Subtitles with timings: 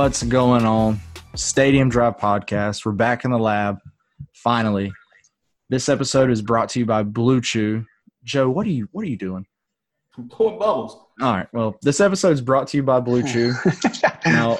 [0.00, 0.98] What's going on?
[1.34, 2.86] Stadium Drive Podcast.
[2.86, 3.80] We're back in the lab.
[4.32, 4.90] Finally.
[5.68, 7.84] This episode is brought to you by Blue Chew.
[8.24, 9.44] Joe, what are you what are you doing?
[10.16, 10.94] I'm pulling bubbles.
[11.20, 11.46] All right.
[11.52, 13.52] Well, this episode is brought to you by Blue Chew.
[14.24, 14.58] now,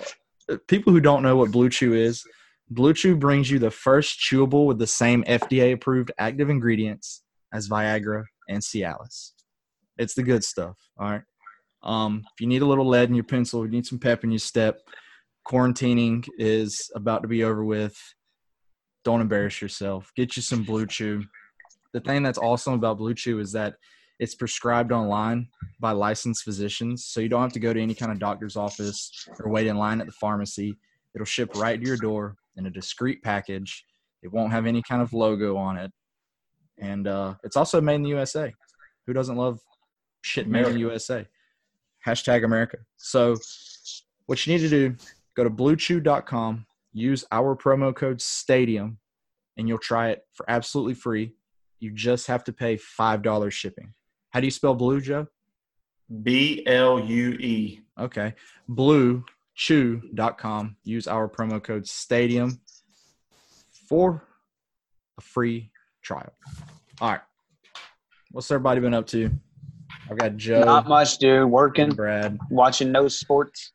[0.69, 2.23] people who don't know what Blue Chew is,
[2.69, 7.23] Blue Chew brings you the first chewable with the same FDA approved active ingredients
[7.55, 9.31] as Viagra and Cialis.
[9.97, 10.77] It's the good stuff.
[10.99, 11.23] All right.
[11.83, 14.31] Um, if you need a little lead in your pencil, you need some pep in
[14.31, 14.83] your step,
[15.47, 17.97] quarantining is about to be over with.
[19.05, 20.11] Don't embarrass yourself.
[20.17, 21.25] Get you some Blue Chew.
[21.93, 23.75] The thing that's awesome about Blue Chew is that
[24.21, 25.49] it's prescribed online
[25.81, 29.11] by licensed physicians, so you don't have to go to any kind of doctor's office
[29.41, 30.77] or wait in line at the pharmacy.
[31.15, 33.85] It'll ship right to your door in a discreet package.
[34.23, 35.91] It won't have any kind of logo on it,
[36.79, 38.53] and uh, it's also made in the USA.
[39.07, 39.59] Who doesn't love
[40.21, 41.27] shit made in the USA?
[42.07, 42.77] Hashtag America.
[42.99, 43.37] So,
[44.27, 44.97] what you need to do,
[45.43, 48.99] go to bluechew.com, use our promo code STADIUM,
[49.57, 51.35] and you'll try it for absolutely free.
[51.79, 53.95] You just have to pay $5 shipping.
[54.31, 55.27] How do you spell blue, Joe?
[56.23, 57.81] B L U E.
[57.99, 58.35] Okay.
[58.69, 60.77] Bluechew.com.
[60.85, 62.59] Use our promo code STADIUM
[63.89, 64.27] for
[65.17, 65.71] a free
[66.03, 66.35] trial.
[67.01, 67.21] All right.
[68.33, 69.31] What's everybody been up to?
[70.11, 71.49] I've got Joe, Not much, dude.
[71.49, 73.73] Working, Brad, watching no sports.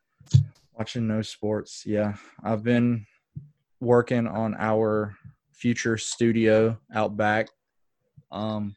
[0.78, 1.84] Watching no sports.
[1.86, 2.14] Yeah.
[2.44, 3.06] I've been
[3.80, 5.16] working on our
[5.54, 7.48] future studio out back.
[8.32, 8.76] Um,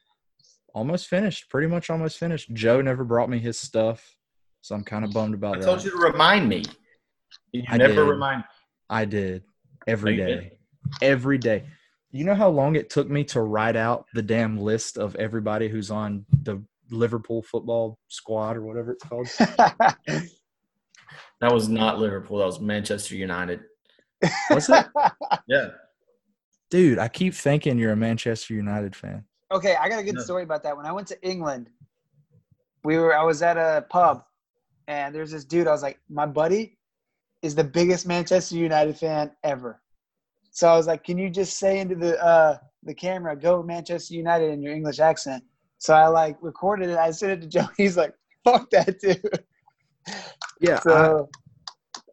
[0.73, 1.49] almost finished.
[1.49, 2.53] Pretty much almost finished.
[2.53, 4.15] Joe never brought me his stuff,
[4.61, 5.65] so I'm kind of bummed about I that.
[5.65, 6.63] I told you to remind me.
[7.51, 8.09] You I never did.
[8.09, 8.43] remind.
[8.89, 9.43] I did
[9.87, 10.53] every no, day didn't.
[11.01, 11.63] every day
[12.11, 15.67] You know how long it took me to write out the damn list of everybody
[15.69, 19.27] who's on the Liverpool football squad or whatever it's called?
[21.41, 22.37] That was not Liverpool.
[22.39, 23.61] That was Manchester United.
[24.49, 24.85] Was it?
[25.47, 25.69] Yeah.
[26.69, 29.23] Dude, I keep thinking you're a Manchester United fan.
[29.51, 30.21] okay, I got a good No.
[30.21, 30.75] story about that.
[30.75, 31.69] When I went to England,
[32.83, 34.23] we were I was at a pub,
[34.89, 35.67] and there's this dude.
[35.67, 36.77] I was like, my buddy
[37.41, 39.81] is the biggest Manchester United fan ever.
[40.51, 44.13] So I was like, can you just say into the uh, the camera, "Go Manchester
[44.15, 45.43] United" in your English accent?
[45.77, 46.97] So I like recorded it.
[46.97, 47.69] I sent it to Joe.
[47.77, 48.13] He's like,
[48.43, 49.23] "Fuck that dude."
[50.59, 51.29] Yeah, So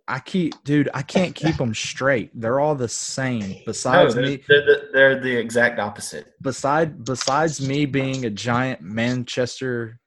[0.09, 2.31] I, I keep, dude, I can't keep them straight.
[2.34, 3.41] They're all the same.
[3.57, 6.33] No, Besides they're, me, they're, the, they're the exact opposite.
[6.41, 9.99] beside besides me being a giant Manchester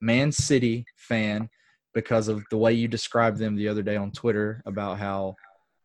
[0.00, 1.48] Man City fan
[1.94, 5.34] because of the way you described them the other day on Twitter about how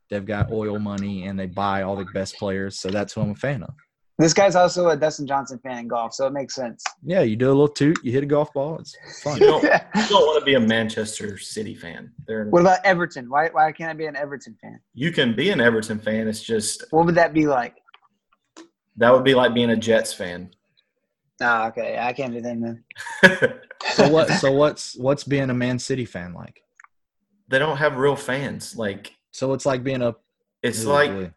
[0.09, 3.31] they've got oil money and they buy all the best players, so that's who I'm
[3.31, 3.73] a fan of.
[4.19, 6.83] This guy's also a Dustin Johnson fan in golf, so it makes sense.
[7.03, 9.37] Yeah, you do a little toot, you hit a golf ball, it's fun.
[9.39, 9.63] You don't,
[9.95, 12.11] you don't want to be a Manchester City fan.
[12.25, 13.29] They're, What about Everton?
[13.29, 14.79] Why why can't I be an Everton fan?
[14.93, 16.27] you can be an Everton fan.
[16.27, 17.75] It's just What would that be like?
[18.97, 20.49] that would be like being a Jets fan.
[21.39, 21.99] Ah, okay.
[21.99, 22.83] I can't do that, man.
[23.93, 24.27] So what?
[24.31, 26.61] So what's what's being a Man City fan like?
[27.47, 28.75] they don't have real fans.
[28.75, 30.15] Like So it's like being a.
[30.63, 31.31] it's Ooh, like boy.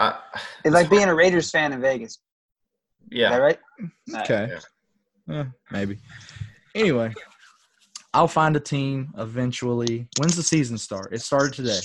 [0.00, 0.18] I,
[0.64, 2.12] It's like being a Raiders fan in Vegas.
[2.12, 2.18] Is
[3.10, 3.36] that yeah.
[3.36, 3.58] right?
[4.16, 4.56] Okay.
[5.30, 5.98] Eh, maybe.
[6.74, 7.12] Anyway,
[8.14, 10.08] I'll find a team eventually.
[10.18, 11.12] When's the season start?
[11.12, 11.78] It started today.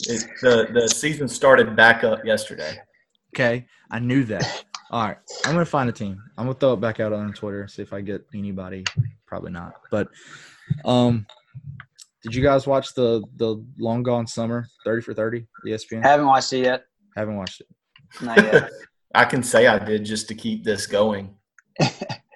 [0.00, 2.78] It, the the season started back up yesterday.
[3.34, 4.64] Okay, I knew that.
[4.90, 6.22] All right, I'm gonna find a team.
[6.36, 8.84] I'm gonna throw it back out on Twitter, see if I get anybody.
[9.26, 10.08] Probably not, but
[10.84, 11.26] um,
[12.26, 16.02] did you guys watch the the Long Gone Summer, Thirty for Thirty, ESPN?
[16.02, 16.84] Haven't watched it yet.
[17.16, 17.68] Haven't watched it.
[18.20, 18.70] Not yet.
[19.14, 21.34] I can say I did just to keep this going.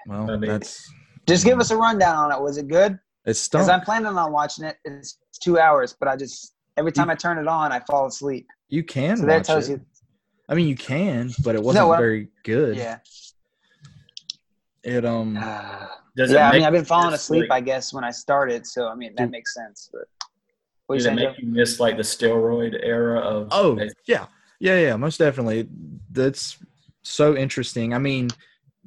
[0.07, 0.91] Well, I mean- that's
[1.29, 1.61] just give mm.
[1.61, 2.43] us a rundown on it.
[2.43, 2.99] Was it good?
[3.27, 3.69] it's Because.
[3.69, 4.79] I'm planning on watching it.
[4.85, 8.47] It's two hours, but I just every time I turn it on, I fall asleep.
[8.69, 9.73] You can So that tells it.
[9.73, 9.81] you.
[10.49, 12.77] I mean, you can, but it wasn't what- very good.
[12.77, 12.99] Yeah.
[14.83, 15.35] It um.
[16.17, 16.49] Does yeah.
[16.49, 17.49] it I mean, I've been falling asleep.
[17.51, 19.31] like- I guess when I started, so I mean that Dude.
[19.31, 19.89] makes sense.
[19.93, 20.03] But
[20.87, 21.17] what Does it saying?
[21.17, 23.49] make you miss like the steroid era of?
[23.53, 24.27] Oh yeah,
[24.59, 25.69] yeah, yeah, most definitely.
[26.11, 26.59] That's
[27.03, 27.95] so interesting.
[27.95, 28.29] I mean,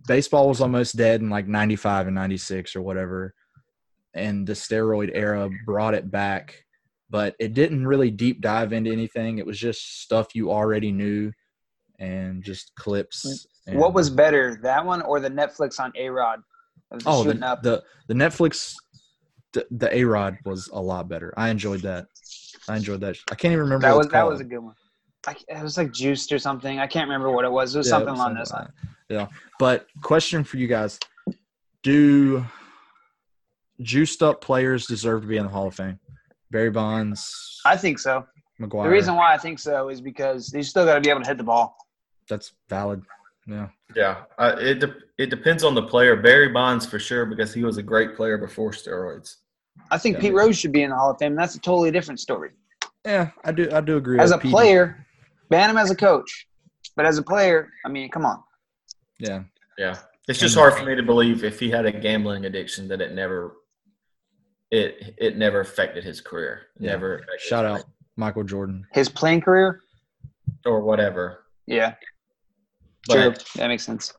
[0.07, 3.33] baseball was almost dead in like '95 and '96 or whatever,
[4.13, 6.65] and the steroid era brought it back.
[7.09, 9.37] But it didn't really deep dive into anything.
[9.37, 11.31] It was just stuff you already knew,
[11.99, 13.47] and just clips.
[13.67, 16.39] And, What was better, that one or the Netflix on A Rod?
[17.07, 17.33] oh the
[17.63, 18.75] the the Netflix
[19.53, 21.33] the, the A Rod was a lot better.
[21.37, 22.05] I enjoyed that.
[22.67, 23.15] I enjoyed that.
[23.31, 23.87] I can't even remember.
[23.87, 24.75] that was that was a good one.
[25.25, 26.79] I, it was like juiced or something.
[26.79, 27.73] I can't remember what it was.
[27.73, 28.69] It was Yeah, something it was along those lines.
[29.09, 29.27] Yeah.
[29.57, 30.99] But question for you guys:
[31.81, 32.45] Do
[33.81, 35.99] juiced up players deserve to be in the Hall of Fame?
[36.51, 38.25] Barry Bonds, I think so.
[38.61, 38.83] McGwire.
[38.83, 41.27] The reason why I think so is because you still got to be able to
[41.27, 41.75] hit the ball.
[42.29, 43.01] that's valid.
[43.47, 43.67] Yeah.
[43.95, 46.15] Yeah, uh, it de- it depends on the player.
[46.15, 49.35] Barry Bonds for sure because he was a great player before steroids.
[49.91, 50.21] I think Yeah.
[50.21, 51.35] Pete Rose should be in the Hall of Fame.
[51.35, 52.51] That's a totally different story.
[53.05, 53.69] Yeah, I do.
[53.71, 54.19] I do agree.
[54.19, 54.51] As with a Pete.
[54.51, 55.05] player,
[55.49, 56.47] ban him as a coach.
[56.95, 58.41] But as a player, I mean, come on.
[59.19, 59.43] Yeah.
[59.77, 59.97] Yeah,
[60.27, 63.13] it's just hard for me to believe if he had a gambling addiction that it
[63.13, 63.57] never
[64.71, 66.67] it it never affected his career.
[66.79, 66.91] Yeah.
[66.91, 67.83] Never Shout out
[68.15, 68.85] Michael Jordan.
[68.93, 69.81] His playing career,
[70.65, 71.45] or whatever.
[71.67, 71.95] yeah,
[73.09, 73.31] true.
[73.31, 74.13] But That makes sense.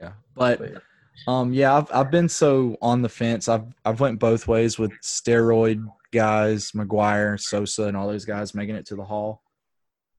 [0.00, 0.12] Yeah.
[0.34, 0.82] But
[1.26, 3.48] um yeah, I've I've been so on the fence.
[3.48, 8.76] I've I've went both ways with steroid guys, McGwire, Sosa and all those guys making
[8.76, 9.42] it to the hall.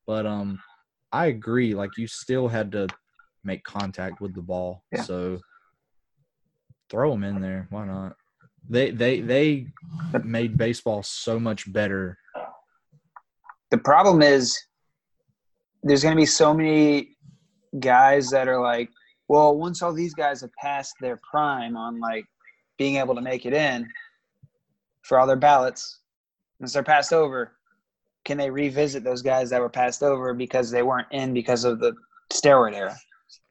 [0.06, 0.60] But um
[1.12, 2.88] I agree like you still had to
[3.44, 4.83] make contact with the ball.
[4.92, 5.04] Yeah.
[5.04, 5.39] So
[6.89, 7.68] throw them in there.
[7.69, 8.15] Why not?
[8.68, 9.68] They they they
[10.24, 12.18] made baseball so much better.
[13.72, 14.57] The problem is
[15.83, 17.15] there's going to be so many
[17.80, 18.89] guys that are like,
[19.27, 22.25] well, once all these guys have passed their prime on like
[22.77, 23.88] being able to make it in
[25.04, 26.00] for all their ballots,
[26.60, 27.54] once they're passed over,
[28.25, 31.80] can they revisit those guys that were passed over because they weren't in because of
[31.80, 31.94] the
[32.31, 32.95] steroid era?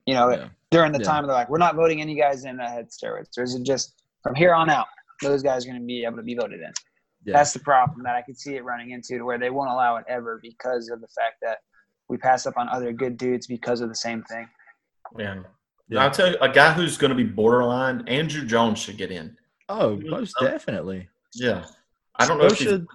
[0.06, 0.48] You know, Yeah.
[0.70, 1.04] during the Yeah.
[1.04, 3.62] time they're like, we're not voting any guys in that had steroids, or is it
[3.62, 4.86] just from here on out?
[5.22, 6.72] Those guys are going to be able to be voted in.
[7.24, 7.34] Yeah.
[7.34, 9.96] That's the problem that I could see it running into, to where they won't allow
[9.96, 11.58] it ever because of the fact that
[12.08, 14.48] we pass up on other good dudes because of the same thing.
[15.16, 15.44] man,
[15.88, 16.02] Yeah.
[16.04, 18.04] I'll tell you, a guy who's going to be borderline.
[18.04, 19.36] Andruw Jones should get in.
[19.68, 20.44] Oh, most oh.
[20.46, 21.08] definitely.
[21.34, 21.64] Yeah,
[22.16, 22.86] I don't know So if should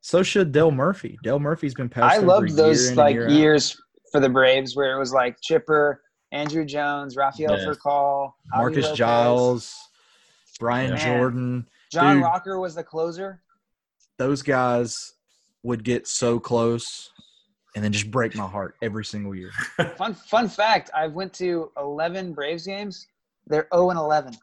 [0.00, 1.18] so should Dale Murphy.
[1.22, 2.14] Dale Murphy's been passed.
[2.14, 3.80] I over loved year those in like year years
[4.12, 6.02] for the Braves where it was like Chipper,
[6.32, 7.64] Andruw Jones, Rafael Yeah.
[7.66, 8.98] Furcal, Marcus Lopez.
[8.98, 9.74] Giles,
[10.60, 11.16] Brian Yeah.
[11.18, 11.66] Jordan.
[11.90, 12.24] John Dude.
[12.24, 13.40] Rocker was the closer.
[14.18, 14.94] Those guys
[15.62, 17.10] would get so close
[17.74, 19.50] and then just break my heart every single year.
[19.96, 23.06] Fun fun fact: I went to 11 Braves games.
[23.46, 24.34] They're 0 and 11.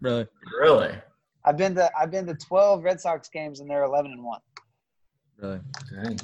[0.00, 0.26] Really?
[0.60, 0.94] really.
[1.44, 4.40] I've been to I've been to 12 Red Sox games and they're 11 and one.
[5.38, 5.60] Really.
[5.90, 6.18] Dang.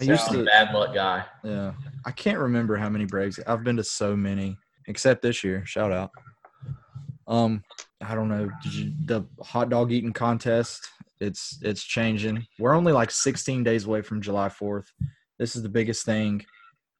[0.00, 1.24] I So- used He's a to bad luck guy.
[1.44, 1.72] yeah.
[2.04, 3.38] I can't remember how many Braves.
[3.46, 5.64] I've been to so many except this year.
[5.66, 6.10] Shout out.
[7.26, 7.62] Um
[8.04, 8.50] I don't know.
[8.62, 10.88] Did you the hot dog eating contest?
[11.20, 12.46] It's it's changing.
[12.58, 14.86] We're only like 16 days away from July 4th.
[15.42, 16.46] This is the biggest thing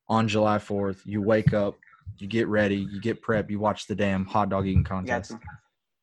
[0.09, 1.03] on July 4th.
[1.05, 1.77] You wake up,
[2.19, 5.31] you get ready, you get prep, you watch the damn hot dog eating contest.
[5.31, 5.39] to.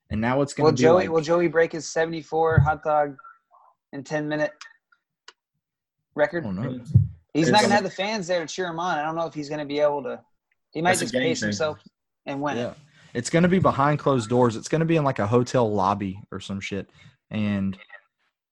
[0.09, 3.17] And now it's going to be Joey like, will Joey break his 74 hot dog
[3.91, 4.53] in 10 minute
[6.15, 6.45] record?
[7.33, 8.97] He's It's- not gonna have the fans there to cheer him on.
[8.97, 10.21] I don't know if he's gonna be able to.
[10.71, 11.47] He might just pace changer.
[11.47, 11.79] himself
[12.25, 12.73] and win Yeah.
[13.13, 14.55] It's going to be behind closed doors.
[14.55, 16.89] It's going to be in like a hotel lobby or some shit.
[17.31, 17.77] And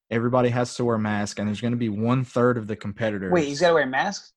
[0.09, 2.75] everybody has to wear a mask and there's going to be one third of the
[2.75, 3.31] competitors.
[3.31, 4.31] Wait, he's got to wear a mask.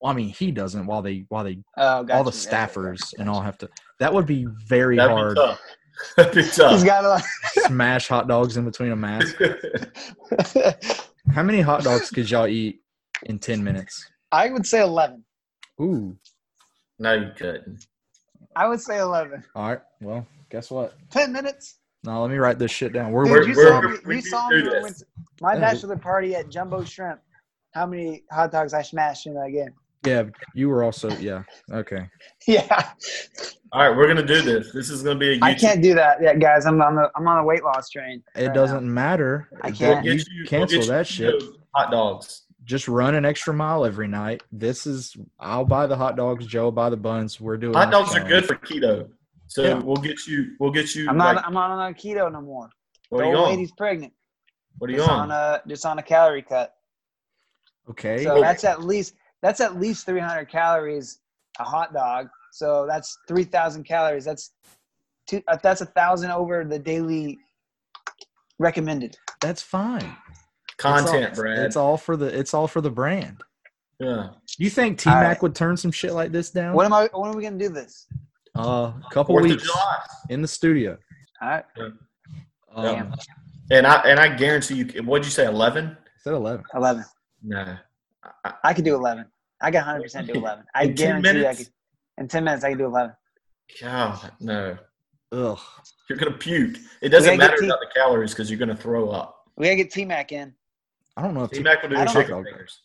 [0.00, 2.14] Well, I mean, he doesn't while they while they Oh, gotcha.
[2.16, 3.68] all the staffers gotcha, and all have to.
[3.98, 5.34] That would be very That'd hard.
[5.36, 5.60] be tough.
[6.16, 6.84] That'd be He's tough.
[6.84, 7.22] got
[7.66, 9.36] Smash hot dogs in between a mask.
[11.34, 12.80] How many hot dogs could y'all eat
[13.24, 14.06] in ten minutes?
[14.32, 15.24] I would say eleven.
[15.80, 16.16] Ooh.
[16.98, 17.86] no, you couldn't.
[18.56, 19.44] I would say eleven.
[19.54, 19.80] All right.
[20.00, 20.94] Well, guess what?
[21.10, 21.76] Ten minutes.
[22.04, 23.12] Now let me write this shit down.
[23.12, 23.98] We're, Dude, we're, you we're- saw we're- me.
[24.06, 24.62] we You saw me.
[24.62, 24.82] do when I this.
[24.84, 25.04] went to
[25.42, 27.20] my bachelor party at Jumbo Shrimp.
[27.72, 29.72] How many hot dogs I smashed in that game?
[30.06, 30.24] yeah.
[30.54, 31.42] You were also yeah.
[31.70, 32.08] Okay.
[32.46, 32.90] Yeah,
[33.72, 34.72] All right, we're gonna do this.
[34.72, 35.42] This is gonna be a YouTube.
[35.42, 36.20] I can't do that.
[36.22, 38.22] Yeah, guys, I'm on the I'm on a weight loss train.
[38.34, 38.92] It right doesn't now.
[38.92, 39.48] matter.
[39.62, 40.02] I can't.
[40.02, 41.42] We'll You get you- we'll cancel get you that shit.
[41.76, 42.42] Hot dogs.
[42.64, 44.42] just run an extra mile every night.
[44.50, 47.40] This is I'll buy the hot dogs, Joe will buy the buns.
[47.40, 49.08] We're doing Hot dogs are good for keto.
[49.50, 49.74] So Yeah.
[49.80, 50.54] we'll get you.
[50.60, 51.08] We'll get you.
[51.08, 51.34] I'm not.
[51.34, 52.70] like, I'm not on a keto no more.
[53.08, 53.50] what the are you old on?
[53.54, 54.12] lady's pregnant.
[54.78, 55.30] What are you Just on?
[55.30, 56.72] on a just on a calorie cut.
[57.90, 58.22] Okay.
[58.22, 61.18] So that's at least that's at least 300 calories
[61.58, 62.28] a hot dog.
[62.52, 64.24] So that's 3,000 calories.
[64.24, 64.52] That's
[65.26, 65.42] two.
[65.48, 67.38] uh, That's a thousand over the daily
[68.60, 69.16] recommended.
[69.40, 70.16] that's fine.
[70.76, 71.58] Content, it's all, Brad.
[71.58, 73.42] It's all for the it's all for the brand.
[73.98, 74.28] yeah.
[74.58, 75.42] You think T Mac right.
[75.42, 76.74] would turn some shit like this down?
[76.74, 77.08] When am I?
[77.12, 78.06] When are we gonna do this?
[78.66, 79.96] Uh, a couple Fourth of weeks July.
[80.30, 80.96] in the studio.
[81.42, 81.64] All right.
[82.74, 83.14] Um,
[83.70, 85.02] And I and I guarantee you.
[85.02, 85.46] What'd you say?
[85.46, 85.96] Eleven?
[86.22, 86.64] Said eleven.
[86.74, 87.04] 11.
[87.42, 87.76] No.
[88.44, 89.24] I, I could do 11.
[89.62, 90.64] I can 100 percent do 11.
[90.74, 91.68] I In 10 guarantee you I could.
[92.18, 93.12] In 10 minutes, I can do 11.
[93.80, 94.76] God, no.
[95.32, 95.58] Ugh.
[96.08, 96.76] You're gonna puke.
[97.00, 99.44] It doesn't matter get T- about the calories because you're gonna throw up.
[99.56, 100.52] We gotta get T Mac in.
[101.16, 102.80] I don't know if T T- Mac will do I the don't- chicken fingers.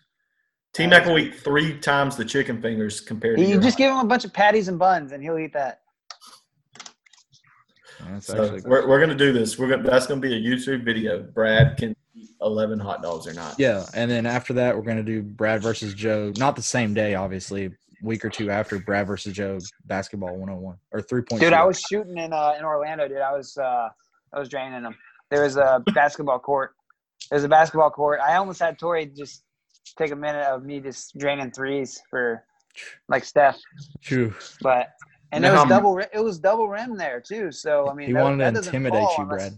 [0.76, 3.92] T Mac will eat three times the chicken fingers compared to You just hot give
[3.94, 5.80] him a bunch of patties and buns, and he'll eat that.
[8.10, 9.58] that's So we're, we're gonna do this.
[9.58, 11.24] We're gonna that's gonna be a YouTube video.
[11.24, 13.56] Brad can eat eleven hot dogs or not.
[13.58, 16.34] Yeah, and then after that, we're gonna do Brad versus Joe.
[16.38, 17.72] Not the same day, obviously.
[18.04, 21.42] Week or two after Brad versus Joe basketball 101 or three point.
[21.42, 23.08] Dude, I was shooting in uh, in Orlando.
[23.08, 23.88] Dude, I was uh,
[24.34, 24.96] I was draining them.
[25.32, 26.76] There was a basketball court.
[27.32, 28.20] There's a basketball court.
[28.20, 29.45] I almost had Tori just
[29.98, 32.44] take a minute of me just draining threes for
[33.08, 33.60] like Steph,
[34.02, 34.34] Phew.
[34.62, 34.90] but
[35.32, 37.52] and You it know was how- double it was double rim there too.
[37.52, 39.58] So I mean, he that- wanted that to intimidate you, unless- Brad.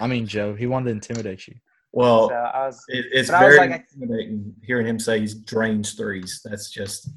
[0.00, 0.54] I mean, Joe.
[0.54, 1.54] He wanted to intimidate you.
[1.92, 5.20] Well, So I was it, it's But I was very like, intimidating hearing him say
[5.20, 6.40] he's drained threes.
[6.44, 7.08] That's just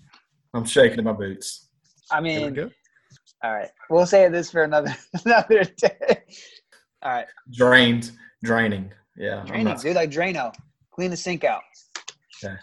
[0.54, 1.70] I'm shaking in my boots.
[2.12, 2.70] I Here we mean, go.
[3.44, 6.22] all right, we'll save this for another another day.
[7.02, 8.12] All right, Drained,
[8.44, 8.92] draining.
[9.16, 9.40] Yeah.
[9.40, 10.54] I'm draining, not- dude, like Drano,
[10.92, 11.64] clean the sink out.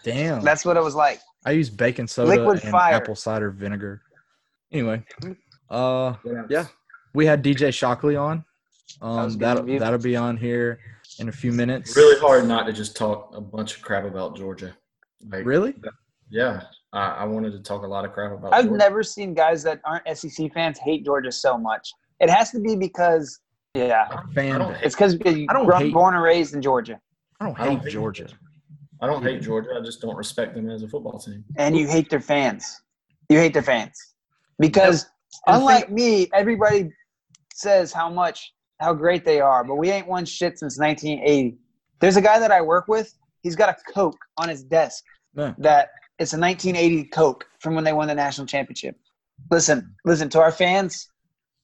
[0.03, 0.41] Damn.
[0.41, 1.19] That's what it was like.
[1.45, 2.95] I use baking soda Liquid and fire.
[2.95, 4.01] apple cider vinegar.
[4.71, 5.03] Anyway,
[5.69, 6.43] uh, Yeah.
[6.49, 6.65] yeah,
[7.13, 8.43] we had DJ Shockley on.
[9.01, 10.79] Um, was that'll that'll be on here
[11.19, 11.95] in a few minutes.
[11.95, 14.75] Really hard not to just talk a bunch of crap about Georgia.
[15.29, 15.75] Like, Really?
[16.29, 16.63] Yeah.
[16.93, 18.77] I, I wanted to talk a lot of crap about I've Georgia.
[18.77, 21.91] never seen guys that aren't SEC fans hate Georgia so much.
[22.21, 23.39] It has to be because,
[23.73, 24.55] yeah, Fan.
[24.55, 26.99] I don't it's because I don't born, hate- born and raised in Georgia,
[27.39, 28.27] I don't I don't hate hate Georgia.
[29.01, 29.69] I don't hate Georgia.
[29.79, 31.43] I just don't respect them as a football team.
[31.57, 32.81] and you hate their fans.
[33.29, 34.13] You hate their fans
[34.59, 35.05] because,
[35.47, 36.89] And the unlike me, everybody
[37.53, 41.57] says how much how great they are, but we ain't won shit since 1980.
[42.01, 43.13] There's a guy that I work with.
[43.41, 45.53] He's got a Coke on his desk Yeah.
[45.59, 48.95] that it's a 1980 Coke from when they won the national championship.
[49.49, 51.09] Listen, listen to our fans.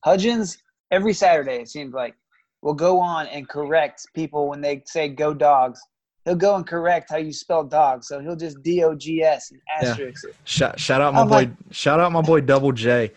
[0.03, 0.57] Hudgens
[0.89, 2.15] every Saturday it seems like
[2.61, 5.79] will go on and correct people when they say "go dogs."
[6.25, 9.51] He'll go and correct how you spell dog, so he'll just D O G S
[9.51, 9.89] and Yeah.
[9.89, 10.35] asterisk it.
[10.43, 11.33] Shout, shout out my I'm boy.
[11.35, 13.11] like- shout out my boy Double J.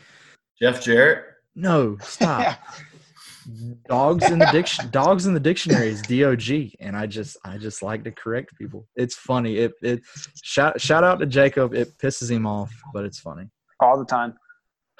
[0.61, 1.25] Jeff Jarrett.
[1.55, 2.59] No, stop.
[3.89, 7.83] dogs in the diction dogs in the dictionary is dog and i just i just
[7.83, 10.01] like to correct people it's funny it it
[10.43, 13.45] shout shout out to jacob it pisses him off but it's funny
[13.81, 14.33] all the time.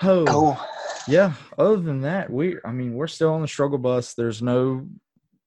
[0.03, 0.59] oh Cool.
[1.09, 4.87] yeah other than that we i mean we're still on the struggle bus there's no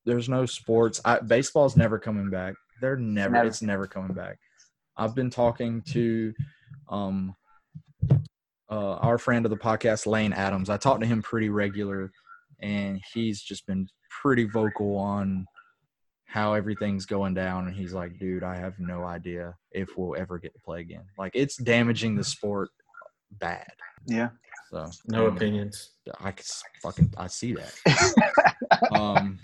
[0.08, 3.48] there's no sports I, baseball's never coming back they're never, Never.
[3.48, 4.40] it's never coming back
[4.98, 6.34] i've been talking to
[6.90, 7.36] um
[8.70, 12.12] uh our friend of the podcast lane adams i talk to him pretty regular
[12.62, 13.88] and he's just been
[14.22, 15.46] pretty vocal on
[16.26, 20.38] how everything's going down and he's like dude i have no idea if we'll ever
[20.40, 22.70] get to play again like it's damaging the sport
[23.40, 23.72] bad
[24.06, 24.30] Yeah.
[24.72, 25.92] so No I mean, opinions.
[26.22, 26.46] I can
[26.82, 27.74] fucking I see that.
[28.92, 29.40] um,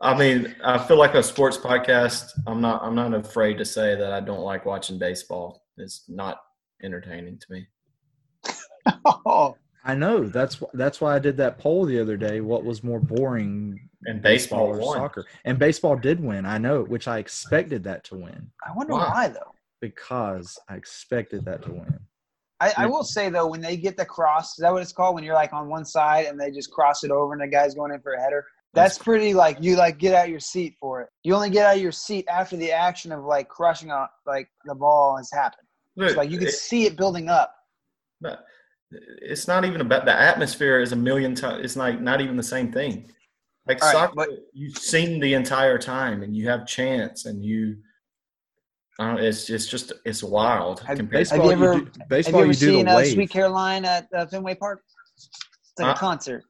[0.00, 2.30] I mean, I feel like a sports podcast.
[2.46, 2.82] I'm not.
[2.82, 5.64] I'm not afraid to say that I don't like watching baseball.
[5.76, 6.40] It's not
[6.82, 7.66] entertaining to me.
[9.04, 12.40] Oh, I know that's that's why I did that poll the other day.
[12.40, 14.98] What was more boring, And baseball or won.
[14.98, 15.26] soccer?
[15.44, 16.46] And baseball did win.
[16.46, 19.10] I know, which I expected that to win I wonder Wow.
[19.12, 19.54] why though.
[19.80, 21.98] because I expected that to win.
[22.60, 25.14] I, I will say though, when they get the cross, is that what it's called?
[25.14, 27.74] When you're like on one side and they just cross it over and the guy's
[27.74, 28.44] going in for a header.
[28.74, 31.08] That's pretty like you like get out your seat for it.
[31.24, 34.48] You only get out of your seat after the action of like crushing out like
[34.64, 35.66] the ball has happened.
[35.96, 37.54] Look, It's like you can it- see it building up.
[38.20, 38.44] but
[38.90, 40.80] it's not even about the atmosphere.
[40.80, 41.64] Is a million times.
[41.64, 43.10] It's like not even the same thing.
[43.66, 47.44] Like All right, soccer, but- you've seen the entire time, and you have chance, and
[47.44, 47.76] you.
[49.00, 50.80] I don't, it's it's just it's wild.
[50.80, 53.04] Have- compared to- Baseball, you ever- do, Have baseball, you ever you, seen uh.
[53.04, 54.82] Sweet Caroline at uh, Fenway Park?
[55.16, 55.28] It's
[55.78, 55.92] like Huh?
[55.94, 56.44] a concert.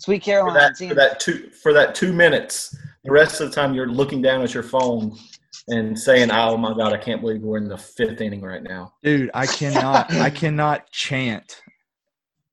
[0.00, 2.74] Sweet for that, for that two for that two minutes.
[3.04, 5.14] The rest of the time, you're looking down at your phone
[5.68, 8.94] and saying, "Oh my god, I can't believe we're in the fifth inning right now."
[9.02, 11.60] Dude, I cannot I cannot chant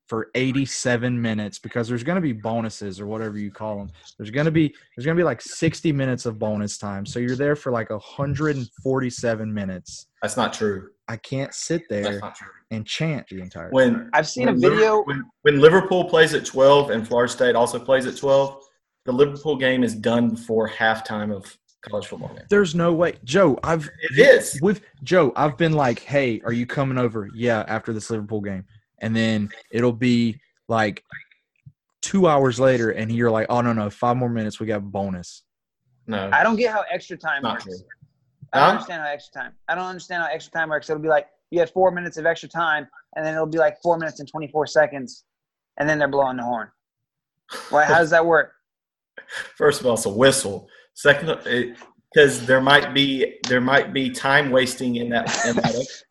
[0.08, 3.92] for 87 minutes because there's going to be bonuses or whatever you call them.
[4.18, 7.06] There's going to be there's going to be like 60 minutes of bonus time.
[7.06, 10.08] So you're there for like 147 minutes.
[10.22, 10.90] That's not true.
[11.10, 12.22] I can't sit there
[12.72, 13.72] and chant the entire time.
[13.72, 15.04] When I've seen a video.
[15.04, 18.62] When, when Liverpool plays at 12 and Florida State also plays at 12,
[19.06, 22.46] the Liverpool game is done before halftime of college football game.
[22.50, 23.16] There's no way.
[23.24, 24.60] Joe, I've It is.
[24.62, 28.66] with Joe, I've been like, "Hey, are you coming over?" Yeah, after this Liverpool game.
[29.00, 31.04] And then it'll be like
[32.02, 35.44] 2 hours later and you're like, "Oh no, no, 5 more minutes, we got bonus."
[36.08, 37.64] No, I don't get how extra time not works.
[37.66, 37.76] true.
[38.54, 38.72] I don't Huh?
[38.72, 39.54] understand how extra time.
[39.68, 40.90] I don't understand how extra time works.
[40.90, 43.78] It'll be like you had four minutes of extra time, and then it'll be like
[43.82, 45.26] four minutes and twenty four seconds,
[45.78, 46.70] and then they're blowing the horn.
[47.70, 47.84] Why?
[47.86, 48.54] How does that work?
[49.58, 50.70] First of all, it's a whistle.
[50.94, 51.40] Second,
[52.14, 55.26] because there might be there might be time wasting in that.
[55.46, 55.76] In that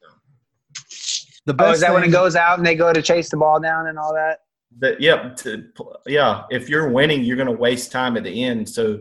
[1.46, 3.60] The Oh, is that when it goes out and they go to chase the ball
[3.60, 4.40] down and all that?
[4.78, 5.64] that yeah, to,
[6.06, 6.42] yeah.
[6.50, 8.68] If you're winning, you're going to waste time at the end.
[8.68, 9.00] So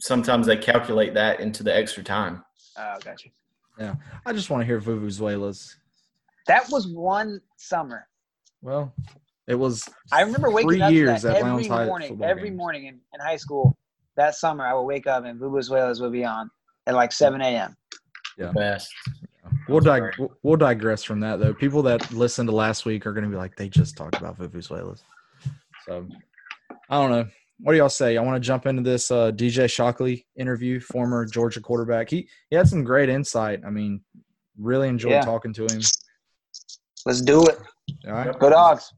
[0.00, 2.42] sometimes they calculate that into the extra time.
[2.78, 3.28] Oh, gotcha.
[3.78, 3.94] Yeah,
[4.26, 5.74] I just want to hear Vuvuzelas.
[6.46, 8.08] That was one summer.
[8.62, 8.92] Well,
[9.46, 12.20] it was I remember waking Three up years that every morning.
[12.22, 12.56] Every games.
[12.56, 13.76] morning in, in high school,
[14.16, 16.50] that summer, I would wake up and Vuvuzelas would be on
[16.86, 17.76] at like 7 a.m.
[18.52, 18.92] Best.
[19.68, 21.52] We'll dig- we'll digress from that though.
[21.54, 24.38] People that listened to last week are going to be like, they just talked about
[24.38, 25.02] Vuvuzelas.
[25.86, 26.06] So
[26.90, 27.26] I don't know.
[27.60, 28.16] What do y'all say?
[28.16, 32.08] I want to jump into this uh, DJ Shockley interview, former Georgia quarterback.
[32.08, 33.60] He he had some great insight.
[33.66, 34.00] I mean,
[34.56, 35.22] really enjoyed Yeah.
[35.22, 35.80] talking to him.
[37.04, 37.58] Let's do it.
[38.06, 38.38] All right.
[38.38, 38.92] Go dogs.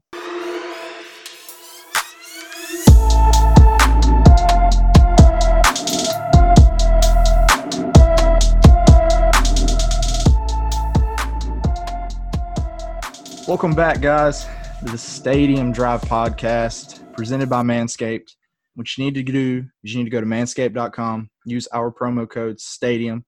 [13.51, 14.45] Welcome back, guys,
[14.79, 18.31] to the Stadium Drive podcast presented by Manscaped.
[18.75, 22.29] What you need to do is you need to go to manscaped.com, use our promo
[22.29, 23.25] code STADIUM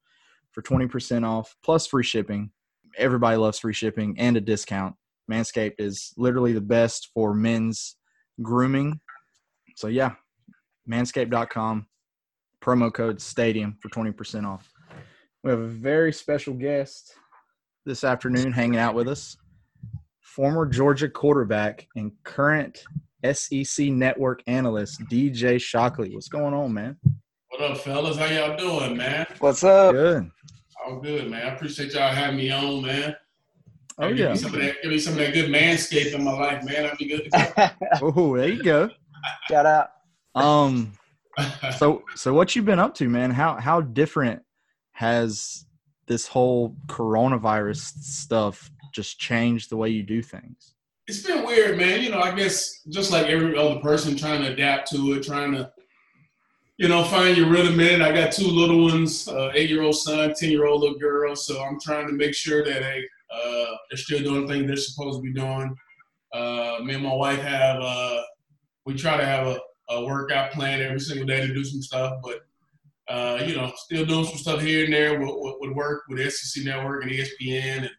[0.54, 2.52] for 20% off plus free shipping.
[2.98, 4.96] Everybody loves free shipping and a discount.
[5.30, 7.98] Manscaped is literally the best for men's
[8.42, 9.02] grooming.
[9.76, 10.14] So, yeah,
[10.90, 11.86] manscaped.com,
[12.64, 14.72] promo code STADIUM for 20% off.
[15.44, 17.14] We have a very special guest
[17.86, 19.36] this afternoon hanging out with us
[20.34, 22.84] former Georgia quarterback and current
[23.34, 26.12] SEC network analyst DJ Shockley.
[26.14, 26.98] What's going on, man?
[27.50, 28.18] What up, fellas?
[28.18, 29.28] How y'all doing, man?
[29.38, 29.94] What's up?
[29.94, 30.32] Good.
[30.86, 31.48] I'm good, man.
[31.48, 33.16] I appreciate y'all having me on, man.
[34.00, 34.32] Oh give yeah.
[34.32, 36.86] Me some of that, give me some of that good manscape in my life, man.
[36.88, 38.90] I'll be good to Oh, there you go.
[39.50, 39.90] Shout out.
[40.36, 40.94] Um.
[41.78, 43.32] So, so what you been up to, man?
[43.32, 44.44] How how different
[44.92, 45.66] has
[46.06, 50.74] this whole coronavirus stuff just change the way you do things?
[51.08, 52.02] it's been weird, man.
[52.02, 55.52] You know, I guess just like every other person trying to adapt to it, trying
[55.54, 55.72] to,
[56.78, 58.06] you know, find your rhythm in it.
[58.06, 61.36] I got two little ones, uh, eight-year-old son, ten-year-old little girl.
[61.36, 64.78] So I'm trying to make sure that hey, uh, they're still doing the things they're
[64.78, 65.76] supposed to be doing.
[66.34, 68.22] Uh, me and my wife have, uh,
[68.86, 72.20] we try to have a, a workout plan every single day to do some stuff,
[72.24, 72.42] but.
[73.10, 76.32] Uh, you know, still doing some stuff here and there with, with, with work with
[76.32, 77.92] SEC Network and ESPN and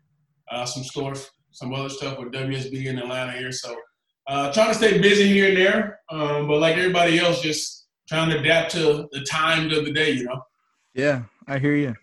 [0.51, 3.53] uh, some stuff, some other stuff with WSB in Atlanta here.
[3.53, 3.77] So
[4.27, 8.31] uh, trying to stay busy here and there, um, but like everybody else, just trying
[8.31, 10.13] to adapt to the times of the day.
[10.13, 10.43] You know.
[10.95, 11.95] Yeah, I hear you.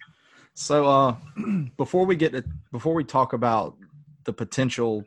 [0.54, 1.15] So, uh,
[1.77, 3.75] before we get to before we talk about
[4.25, 5.04] the potential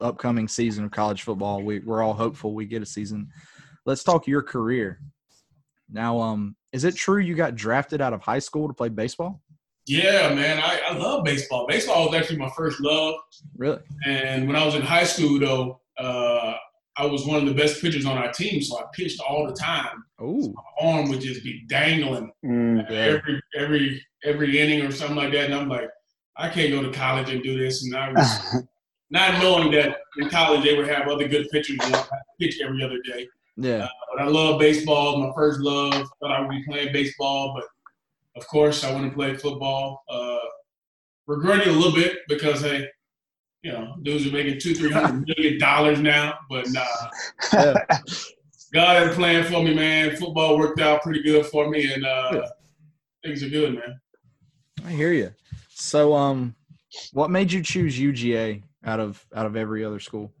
[0.00, 3.28] upcoming season of college football, we we're all hopeful we get a season.
[3.86, 5.00] Let's talk your career.
[5.88, 9.40] Now, um, is it true you got drafted out of high school to play baseball?
[9.86, 11.66] Yeah, man, I, I love baseball.
[11.66, 13.14] Baseball was actually my first love,
[13.56, 13.78] Really?
[14.06, 16.54] and when I was in high school, though, uh,
[16.96, 19.54] I was one of the best pitchers on our team, so I pitched all the
[19.54, 20.04] time.
[20.20, 22.90] Oh, My arm would just be dangling Mm.
[22.90, 25.88] Every every every inning or something like that, and I'm like,
[26.36, 28.64] I can't go to college and do this, and I was
[29.10, 32.04] not knowing that in college they would have other good pitchers and I
[32.40, 33.26] pitch every other day.
[33.56, 33.88] yeah.
[34.14, 35.18] But I love baseball.
[35.26, 35.92] My first love.
[36.20, 37.64] Thought I would be playing baseball, but
[38.36, 40.02] of course I went and played football.
[40.08, 40.38] Uh,
[41.26, 42.86] regretted it a little bit because hey,
[43.62, 46.34] you know, dudes are making two, three hundred million dollars now.
[46.48, 46.84] But nah,
[47.52, 47.74] yeah.
[48.72, 50.16] God had a plan for me, man.
[50.16, 52.46] Football worked out pretty good for me, and uh,
[53.24, 54.00] things are good, man.
[54.86, 55.32] I hear you.
[55.70, 56.54] So, um,
[57.12, 60.32] what made you choose UGA out of out of every other school?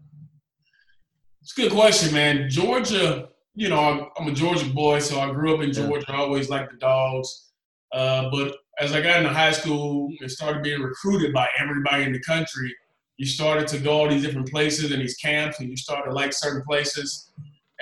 [1.42, 2.48] It's a good question, man.
[2.48, 5.86] Georgia, you know, I'm, I'm a Georgia boy, so I grew up in Yeah.
[5.86, 6.04] Georgia.
[6.12, 7.49] I always liked the dogs.
[7.92, 12.12] Uh, but as I got into high school and started being recruited by everybody in
[12.12, 12.74] the country,
[13.16, 16.14] you started to go all these different places and these camps, and you started to
[16.14, 17.30] like certain places.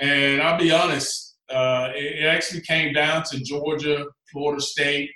[0.01, 5.09] And I'll be honest, uh, it, it actually came down to Georgia, Florida State,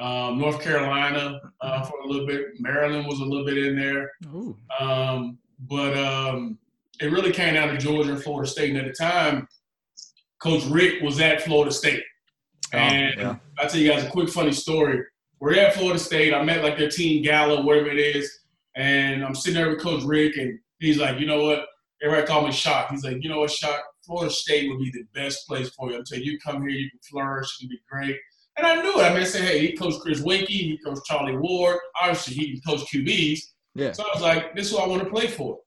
[0.00, 2.46] um, North Carolina uh, for a little bit.
[2.58, 4.10] Maryland was a little bit in there.
[4.80, 6.58] Um, but um,
[7.00, 8.70] it really came down to Georgia and Florida State.
[8.70, 9.46] And at the time,
[10.42, 12.02] Coach Richt was at Florida State.
[12.72, 13.36] Oh, And yeah.
[13.58, 15.02] I'll tell you guys a quick funny story.
[15.40, 16.34] We're at Florida State.
[16.34, 18.30] I met like their team gala, whatever it is.
[18.76, 21.66] And I'm sitting there with Coach Richt, and he's like, you know what?
[22.02, 22.90] Everybody called me Shock.
[22.90, 23.82] He's like, you know what, Shock?
[24.06, 25.96] Florida State would be the best place for you.
[25.98, 28.16] I'm telling you, you come here, you can flourish, you can be great.
[28.56, 29.04] And I knew it.
[29.04, 31.78] I mean, I said, hey, he coached Chris Weinke, he coached Charlie Ward.
[32.00, 33.40] Obviously, he can coach QBs.
[33.74, 33.92] yeah.
[33.92, 35.58] So I was like, this is what I want to play for.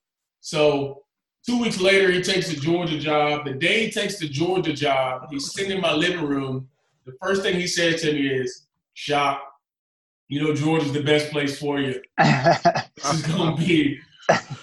[0.42, 1.04] So
[1.48, 3.46] two weeks later, he takes the Georgia job.
[3.46, 6.68] The day he takes the Georgia job, he's sitting in my living room.
[7.06, 9.42] The first thing he said to me is, Shock,
[10.28, 12.02] you know Georgia's the best place for you.
[12.96, 14.00] This is gonna be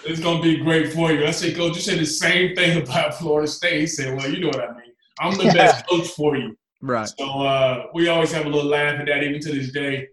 [0.05, 1.27] it's gonna be great for you.
[1.27, 3.81] I said, Coach, you said the same thing about Florida State.
[3.81, 4.93] He said, Well, you know what I mean.
[5.21, 6.57] I'm the best coach for you.
[6.81, 7.09] Right.
[7.19, 10.09] So uh, we always have a little laugh at that, even to this day,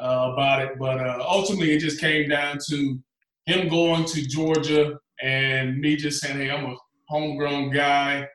[0.00, 0.78] uh, about it.
[0.78, 2.98] But uh, ultimately, it just came down to
[3.46, 6.76] him going to Georgia and me just saying, "Hey, I'm a
[7.08, 8.28] homegrown guy.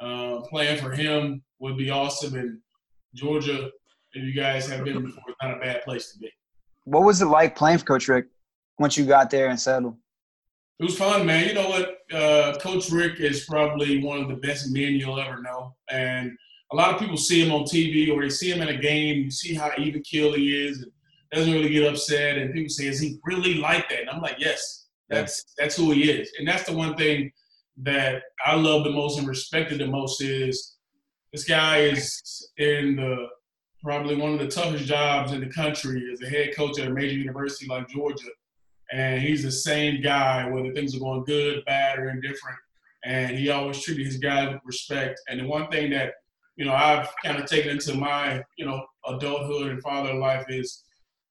[0.00, 2.58] Uh, playing for him would be awesome." And
[3.14, 3.70] Georgia,
[4.12, 6.30] if you guys have been before, it's not a bad place to be.
[6.84, 8.28] What was it like playing for Coach Richt
[8.78, 9.96] once you got there and settled?
[10.80, 11.48] It was fun, man.
[11.48, 11.98] You know what?
[12.12, 15.74] Uh, Coach Richt is probably one of the best men you'll ever know.
[15.90, 16.30] And
[16.72, 19.24] a lot of people see him on TV or they see him in a game.
[19.24, 20.92] You see how even keel he is and
[21.32, 22.38] doesn't really get upset.
[22.38, 24.00] And people say, is he really like that?
[24.02, 26.30] And I'm like, yes, that's that's who he is.
[26.38, 27.32] And that's the one thing
[27.82, 30.77] that I love the most and respected the most is
[31.32, 33.28] this guy is in the
[33.82, 36.90] probably one of the toughest jobs in the country as a head coach at a
[36.90, 38.28] major university like Georgia
[38.90, 42.58] and he's the same guy whether things are going good, bad, or indifferent.
[43.04, 45.20] And he always treated his guys with respect.
[45.28, 46.14] And the one thing that
[46.56, 50.84] you know I've kind of taken into my you know adulthood and father life is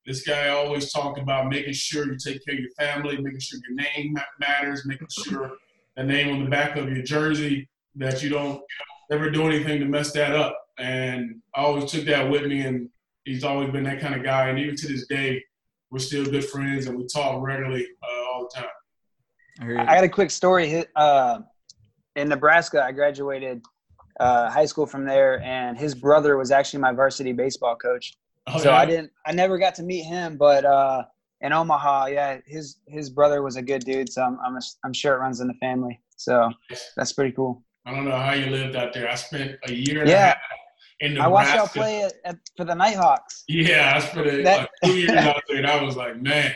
[0.06, 3.60] this guy always talked about making sure you take care of your family, making sure
[3.68, 5.52] your name matters, making sure
[5.98, 8.62] the name on the back of your jersey that you don't
[9.12, 10.58] ever do anything to mess that up.
[10.78, 12.90] And I always took that with me, and
[13.26, 14.50] he's always been that kind of guy.
[14.50, 15.44] And even to this day,
[15.90, 19.80] we're still good friends and we talk regularly uh, all the time.
[19.80, 20.86] I, I got a quick story.
[20.96, 21.40] Uh,
[22.16, 23.62] in Nebraska, I graduated
[24.20, 28.14] uh, high school from there, and his brother was actually my varsity baseball coach.
[28.48, 28.78] Oh, so yeah?
[28.78, 31.04] I didn't, I never got to meet him, but uh,
[31.42, 34.12] in Omaha, yeah, his his brother was a good dude.
[34.12, 36.00] So I'm I'm, a, I'm sure it runs in the family.
[36.16, 36.50] So
[36.96, 37.64] that's pretty cool.
[37.88, 39.10] I don't know how you lived out there.
[39.10, 40.16] I spent a year and yeah.
[40.16, 40.38] a half
[41.00, 43.46] in the I watched y'all play at, at, for the Nighthawks.
[43.48, 46.54] Yeah, I spent a, that, like two years out there, and I was like, man,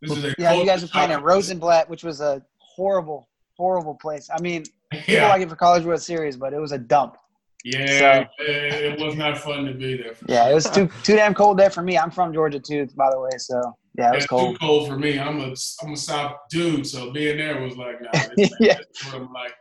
[0.00, 0.54] this is a yeah.
[0.54, 4.30] You guys were playing at Rosenblatt, which was a horrible, horrible place.
[4.34, 5.28] I mean, people yeah.
[5.28, 7.16] like it for College World Series, but it was a dump.
[7.64, 10.14] Yeah, so, it, was not fun to be there.
[10.26, 11.98] yeah, it was too too damn cold there for me.
[11.98, 13.30] I'm from Georgia too, by the way.
[13.36, 13.60] So
[13.98, 14.54] yeah, it was cold.
[14.54, 15.18] Too cold for me.
[15.18, 18.10] I'm a I'm a South dude, so being there was like, nah,
[18.58, 18.78] yeah.
[19.04, 19.52] what I'm like.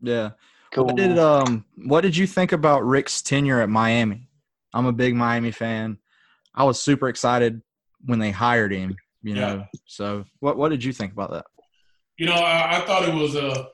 [0.00, 0.30] Yeah.
[0.72, 0.86] Cool.
[0.86, 4.28] What did um what did you think about Richt's tenure at Miami?
[4.74, 5.98] I'm a big Miami fan.
[6.54, 7.62] I was super excited
[8.04, 9.56] when they hired him, you know.
[9.56, 9.80] Yeah.
[9.86, 11.46] So what what did you think about that?
[12.18, 13.68] You know, I, I thought it was a,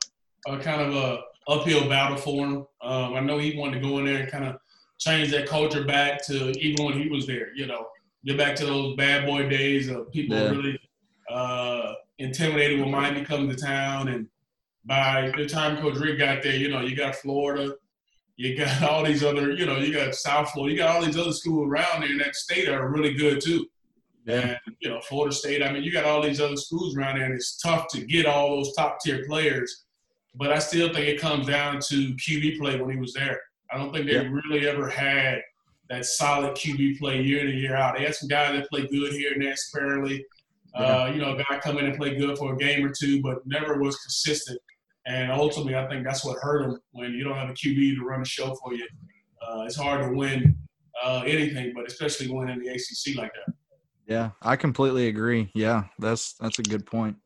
[0.47, 2.67] a, kind of a uphill battle for him.
[2.81, 4.57] Um, I know he wanted to go in there and kind of
[4.99, 7.87] change that culture back to even when he was there, you know,
[8.23, 10.49] get back to those bad boy days of people yeah.
[10.49, 10.79] really
[11.29, 14.27] uh, intimidated when Miami come to town and
[14.85, 17.75] by the time Coach Richt got there, you know, you got Florida,
[18.37, 21.17] you got all these other, you know, you got South Florida, you got all these
[21.17, 23.65] other schools around there in that state are really good too.
[24.25, 24.57] Yeah.
[24.65, 27.25] And, you know, Florida State, I mean, you got all these other schools around there,
[27.25, 29.85] and it's tough to get all those top tier players.
[30.33, 33.39] But I still think it comes down to QB play when he was there.
[33.71, 34.29] I don't think they yeah.
[34.29, 35.41] really ever had
[35.89, 37.95] that solid QB play year in and year out.
[37.97, 40.25] They had some guys that play good here and there sparingly.
[40.73, 40.81] Yeah.
[40.81, 43.21] Uh, you know, a guy come in and play good for a game or two,
[43.21, 44.59] but never was consistent.
[45.07, 48.03] And ultimately, I think that's what hurt him when you don't have a QB to
[48.03, 48.87] run a show for you.
[49.41, 50.57] Uh, it's hard to win
[51.03, 53.53] uh, anything, but especially win in the ACC like that.
[54.07, 55.51] Yeah, I completely agree.
[55.53, 57.17] Yeah, that's that's a good point.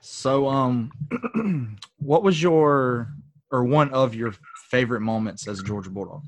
[0.00, 0.90] So, um,
[1.98, 3.08] what was your
[3.50, 4.34] or one of your
[4.70, 6.22] favorite moments as a Georgia Bulldog?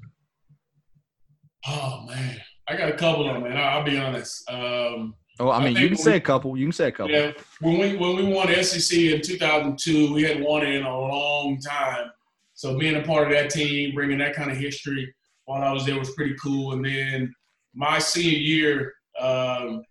[1.66, 3.58] Oh man, I got a couple of them, man.
[3.58, 4.48] I'll, be honest.
[4.50, 6.56] Um, Oh, I mean, I you can say a couple.
[6.56, 7.12] You can say a couple.
[7.12, 10.98] Yeah, when we when we won SEC in 2002, we had won it in a
[10.98, 12.10] long time.
[12.54, 15.84] So being a part of that team, bringing that kind of history while I was
[15.84, 16.72] there was pretty cool.
[16.72, 17.34] And then
[17.74, 19.82] my senior year, um,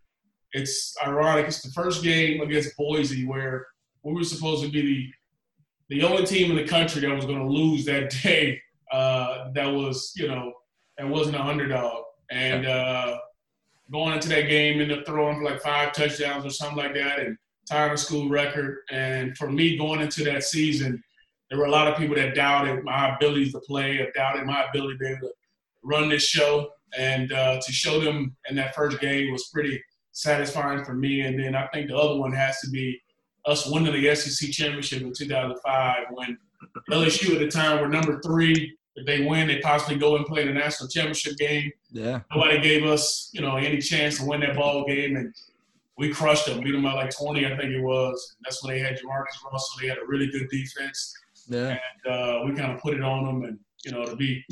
[0.53, 1.47] it's ironic.
[1.47, 3.67] It's the first game against Boise where
[4.03, 5.11] we were supposed to be the
[5.89, 8.59] the only team in the country that was going to lose that day.
[8.91, 10.53] Uh, that was you know
[10.97, 13.17] that wasn't an underdog, and uh,
[13.91, 17.19] going into that game, ended up throwing for like five touchdowns or something like that,
[17.19, 17.37] and
[17.69, 18.79] tying a school record.
[18.91, 21.01] And for me, going into that season,
[21.49, 24.65] there were a lot of people that doubted my abilities to play, or doubted my
[24.69, 25.31] ability to to
[25.83, 26.69] run this show.
[26.97, 31.21] And uh, to show them in that first game was pretty satisfying for me.
[31.21, 33.01] And then I think the other one has to be
[33.45, 36.37] us winning the SEC championship in 2005 when
[36.89, 40.45] LSU at the time were number three if they win, they possibly go and play
[40.45, 41.71] the national championship game.
[41.91, 42.21] Yeah.
[42.33, 45.33] Nobody gave us, you know, any chance to win that ball game, and
[45.97, 48.35] we crushed them, beat them by like 20, I think it was.
[48.43, 49.79] That's when they had JaMarcus Russell.
[49.81, 51.13] They had a really good defense.
[51.47, 51.77] Yeah.
[52.05, 54.43] And uh, we kind of put it on them, and you know, to be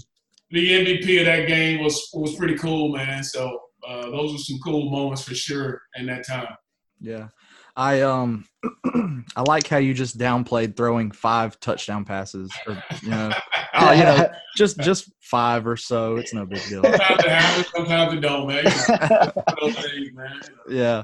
[0.51, 3.23] the MVP of that game was was pretty cool, man.
[3.23, 6.55] So uh, those were some cool moments for sure in that time.
[7.01, 7.29] Yeah.
[7.75, 8.45] I um
[9.35, 13.31] I like how you just downplayed throwing five touchdown passes or you know
[13.73, 17.67] oh you know just just five or so it's no big deal Sometimes it happens,
[17.75, 18.63] sometimes it don't, man.
[18.63, 19.31] You know,
[19.61, 20.41] those things, man.
[20.69, 21.03] yeah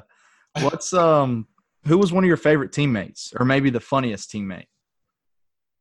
[0.62, 1.48] what's um
[1.86, 4.66] who was one of your favorite teammates or maybe the funniest teammate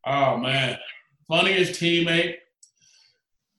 [0.07, 0.79] Oh man,
[1.29, 2.37] funniest teammate.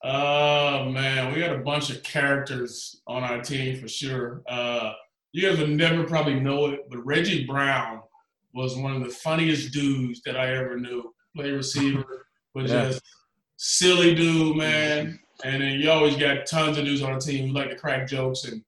[0.03, 4.41] Oh man, we had a bunch of characters on our team for sure.
[4.47, 4.93] Uh,
[5.31, 8.01] you guys would never probably know it, but Reggie Brown
[8.53, 11.13] was one of the funniest dudes that I ever knew.
[11.35, 12.89] Play receiver, but Yeah.
[12.89, 13.01] just
[13.57, 15.19] silly dude, man.
[15.43, 18.07] And then you always got tons of dudes on the team who like to crack
[18.07, 18.43] jokes.
[18.45, 18.63] And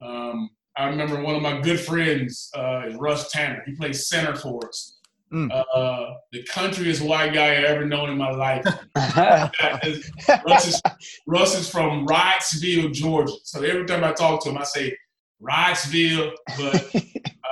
[0.00, 3.62] um, I remember one of my good friends uh, is Russ Tanner.
[3.66, 4.96] He plays center for us.
[5.32, 5.48] Mm.
[5.52, 8.64] Uh, the countryest white guy I ever known in my life.
[10.44, 10.82] Russ is,
[11.28, 13.34] Russ is from Wrightsville, Georgia.
[13.44, 14.96] So every time I talk to him, I say
[15.42, 16.32] Wrightsville.
[16.58, 16.94] But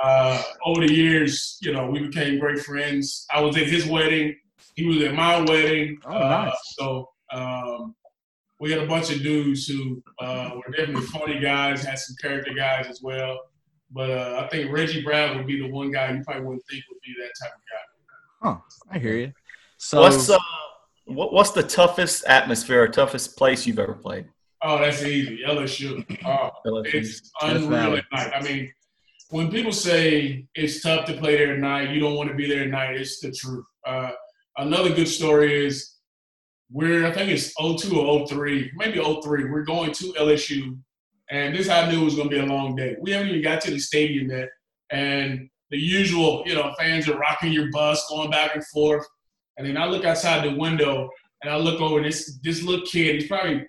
[0.03, 3.25] uh, over the years, you know, we became great friends.
[3.33, 4.35] I was at his wedding.
[4.75, 5.99] He was at my wedding.
[6.05, 6.51] Oh, nice.
[6.51, 7.95] Uh, so um,
[8.59, 12.53] we had a bunch of dudes who uh, were definitely funny guys, had some character
[12.53, 13.39] guys as well.
[13.91, 16.83] But uh, I think Reggie Brown would be the one guy you probably wouldn't think
[16.89, 18.49] would be that type of guy.
[18.49, 18.57] huh
[18.91, 19.33] I hear you
[19.77, 20.37] so What's uh,
[21.05, 24.27] what, what's the toughest atmosphere or toughest place you've ever played?
[24.61, 25.41] Oh, that's easy.
[25.47, 26.05] LSU.
[26.25, 26.51] Oh,
[26.85, 28.31] it's unreal at night.
[28.35, 28.71] I mean,
[29.29, 32.47] when people say it's tough to play there at night, you don't want to be
[32.47, 32.97] there at night.
[32.97, 33.65] It's the truth.
[33.85, 34.11] Uh,
[34.57, 35.95] another good story is
[36.71, 39.45] we're I think it's 02 or 03, maybe 03.
[39.45, 40.77] We're going to LSU,
[41.29, 42.97] and this I knew it was going to be a long day.
[42.99, 44.49] We haven't even got to the stadium yet,
[44.91, 49.05] and the usual, you know, fans are rocking your bus, going back and forth,
[49.57, 51.09] and then I look outside the window
[51.43, 53.15] and I look over this this little kid.
[53.15, 53.65] He's probably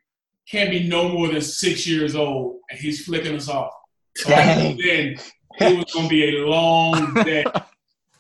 [0.51, 3.73] can't be no more than six years old, and he's flicking us off.
[4.17, 4.77] So I Dang.
[4.77, 5.17] knew then
[5.61, 7.45] it was going to be a long day.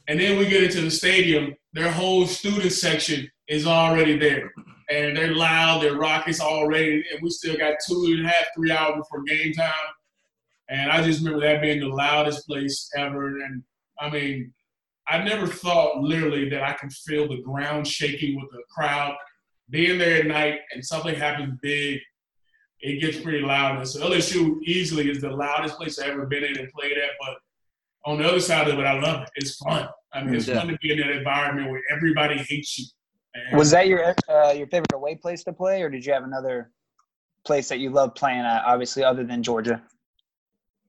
[0.07, 1.55] and then we get into the stadium.
[1.73, 4.53] Their whole student section is already there,
[4.91, 5.83] and they're loud.
[5.83, 9.53] They're raucous already, and we still got two and a half, three hours before game
[9.53, 9.73] time.
[10.69, 13.41] And I just remember that being the loudest place ever.
[13.41, 13.63] And
[13.99, 14.53] I mean,
[15.09, 19.17] I never thought literally that I could feel the ground shaking with the crowd.
[19.69, 22.01] Being there at night and something happens big,
[22.83, 23.79] it gets pretty loud.
[23.79, 27.11] And so LSU easily is the loudest place I've ever been in and played at.
[27.21, 27.37] But
[28.11, 29.31] on the other side of it, I love it.
[29.37, 29.89] It's fun.
[30.13, 30.59] I mean, it's Yeah.
[30.59, 32.87] fun to be in that environment where everybody hates you.
[33.35, 36.25] And Was that your uh, your favorite away place to play, or did you have
[36.25, 36.73] another
[37.45, 38.65] place that you love playing at?
[38.65, 39.81] Obviously, other than Georgia.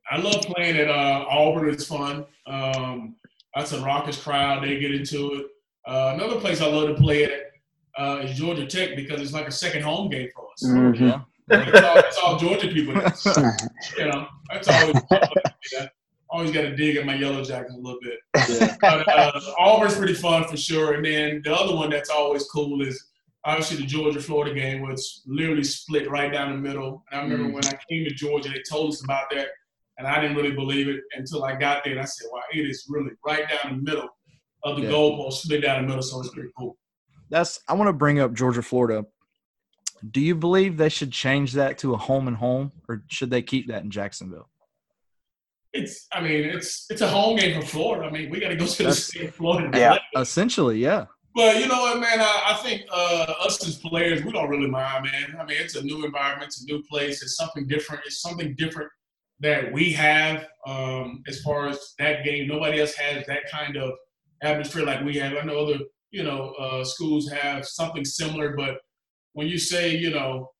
[0.09, 1.69] I love playing at uh, Auburn.
[1.69, 2.25] It's fun.
[2.47, 3.15] Um,
[3.55, 4.63] that's a raucous crowd.
[4.63, 5.45] They get into it.
[5.85, 7.31] Uh, another place I love to play at
[7.97, 10.63] uh, is Georgia Tech because it's like a second home game for us.
[10.65, 10.99] Mhm.
[10.99, 12.93] yeah It's, all, it's all Georgia people.
[13.97, 14.95] you know, that's always
[15.73, 15.87] yeah.
[16.29, 18.19] always got to dig at my yellow jacket a little bit.
[18.49, 20.93] yeah But uh, Auburn's pretty fun for sure.
[20.93, 23.07] And then the other one that's always cool is
[23.43, 27.03] obviously the Georgia Florida game, where it's literally split right down the middle.
[27.11, 29.47] And I remember when I came to Georgia, they told us about that,
[29.97, 31.93] and I didn't really believe it until I got there.
[31.93, 34.09] And I said, "Wow, it is really right down the middle
[34.63, 34.89] of the Yeah.
[34.89, 36.77] goalpost, split down the middle." So it's pretty cool.
[37.29, 39.05] that's I want to bring up Georgia Florida
[40.09, 43.41] do you believe they should change that to a home and home or should they
[43.41, 44.49] keep that in Jacksonville
[45.73, 48.07] It's, I mean, it's it's a home game for Florida.
[48.07, 49.77] I mean, we got to go to the state of Florida.
[49.77, 49.97] Yeah.
[50.13, 50.21] play.
[50.21, 52.19] essentially yeah But you know what, man?
[52.19, 55.37] I, I think uh, us as players, we don't really mind, man.
[55.39, 58.01] I mean, it's a new environment, it's a new place, it's something different.
[58.05, 58.89] It's something different
[59.39, 62.47] that we have um, as far as that game.
[62.47, 63.93] Nobody else has that kind of
[64.43, 65.33] atmosphere like we have.
[65.33, 65.79] I know other,
[66.11, 68.77] you know, uh, schools have something similar, but
[69.33, 70.51] when you say, you know,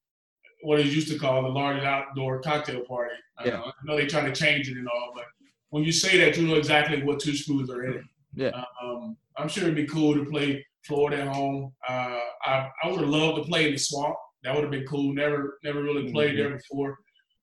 [0.63, 3.51] what is used to call the largest outdoor cocktail party, I, Yeah.
[3.57, 5.25] know, I know they're trying to change it and all, but
[5.69, 8.03] when you say that, you know exactly what two schools are in.
[8.33, 8.63] Yeah.
[8.81, 11.73] Um, I'm sure it'd be cool to play Florida at home.
[11.87, 14.15] Uh, I, I would have loved to play in the swamp.
[14.43, 15.13] That would have been cool.
[15.13, 16.97] Never never really played there before.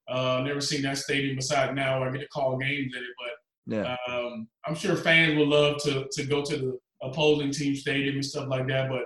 [0.09, 3.09] Uh, never seen that stadium besides now where I get to call games in it.
[3.19, 7.75] But yeah um, I'm sure fans would love to to go to the opposing team
[7.77, 8.89] stadium and stuff like that.
[8.91, 9.05] But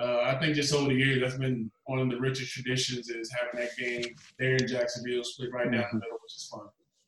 [0.00, 3.30] uh, I think just over the years, that's been one of the richest traditions is
[3.32, 6.66] having that game there in Jacksonville, split right down the middle, which is fun.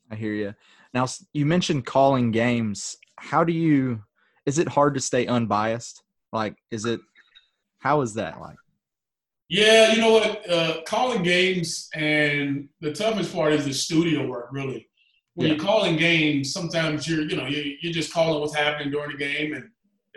[0.09, 0.53] I hear you.
[0.93, 2.95] Now you mentioned calling games.
[3.17, 4.01] How do you?
[4.45, 6.01] Is it hard to stay unbiased?
[6.31, 7.01] Like, is it?
[7.79, 8.55] How is that like?
[9.49, 10.49] Yeah, you know what?
[10.49, 14.49] Uh, calling games and the toughest part is the studio work.
[14.51, 14.87] Really,
[15.35, 15.53] when Yeah.
[15.53, 19.17] you're calling games, sometimes you're, you know, you you're just calling what's happening during the
[19.17, 19.69] game, and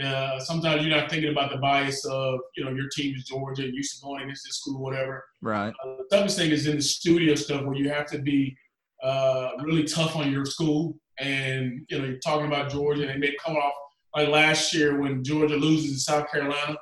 [0.03, 3.63] uh, sometimes you're not thinking about the bias of, you know, your team is Georgia,
[3.65, 5.25] and used to going against this school, or whatever.
[5.43, 5.73] Right.
[5.85, 8.57] Uh, the toughest thing is in the studio stuff where you have to be
[9.03, 13.29] uh, really tough on your school and you know you're talking about Georgia, and they
[13.29, 13.73] may come off
[14.15, 16.77] like last year when Georgia loses to South Carolina,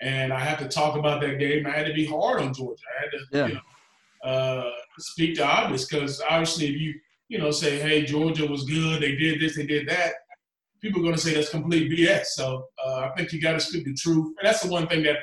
[0.00, 1.66] and I have to talk about that game.
[1.66, 2.82] I had to be hard on Georgia.
[2.98, 3.46] I had to Yeah.
[3.48, 6.94] you know, uh, speak to obvious because obviously if you
[7.28, 10.14] you know say, hey, Georgia was good, they did this, they did that.
[10.86, 12.26] People are going to say that's complete BS.
[12.26, 15.02] So uh, I think you got to speak the truth, and that's the one thing
[15.02, 15.16] that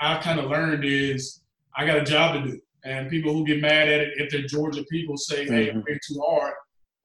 [0.00, 1.42] I've kind of learned is
[1.76, 2.60] I got a job to do.
[2.84, 5.98] And people who get mad at it, if they're Georgia people, say, "Hey, I'm way
[6.08, 6.54] too hard."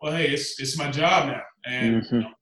[0.02, 2.12] Well, hey, it's it's my job now, and Mhm.
[2.14, 2.34] you know,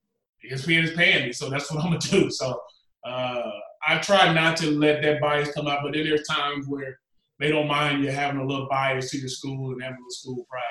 [0.51, 2.29] ESPN is paying me, so that's what I'm gonna do.
[2.29, 2.61] So
[3.03, 3.51] uh,
[3.87, 6.99] I try not to let that bias come out, but then there's times where
[7.39, 10.11] they don't mind you having a little bias to your school and having a little
[10.11, 10.61] school pride.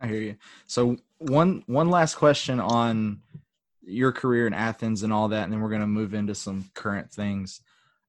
[0.00, 0.36] I hear you.
[0.66, 3.22] So one one last question on
[3.86, 7.10] your career in Athens and all that, and then we're gonna move into some current
[7.10, 7.60] things.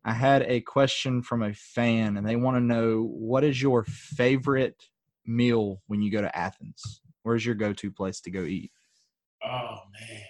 [0.03, 3.83] I had a question from a fan, and they want to know what is your
[3.83, 4.89] favorite
[5.25, 7.01] meal when you go to Athens?
[7.23, 8.71] Where's your go-to place to go eat?
[9.43, 10.21] Oh man,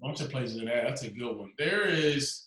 [0.00, 0.84] bunch of places in that.
[0.84, 1.52] That's a good one.
[1.58, 2.46] There is,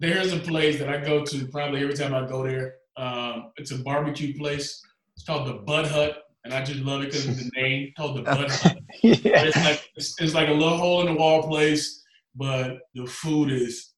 [0.00, 2.74] there is a place that I go to probably every time I go there.
[2.96, 4.82] Um, it's a barbecue place.
[5.16, 7.88] It's called the Bud Hut, and I just love it because of the name.
[7.88, 8.78] It's called the Bud Hut.
[9.02, 9.44] yeah.
[9.44, 12.02] It's like it's, it's like a little hole in the wall place,
[12.34, 13.94] but the food is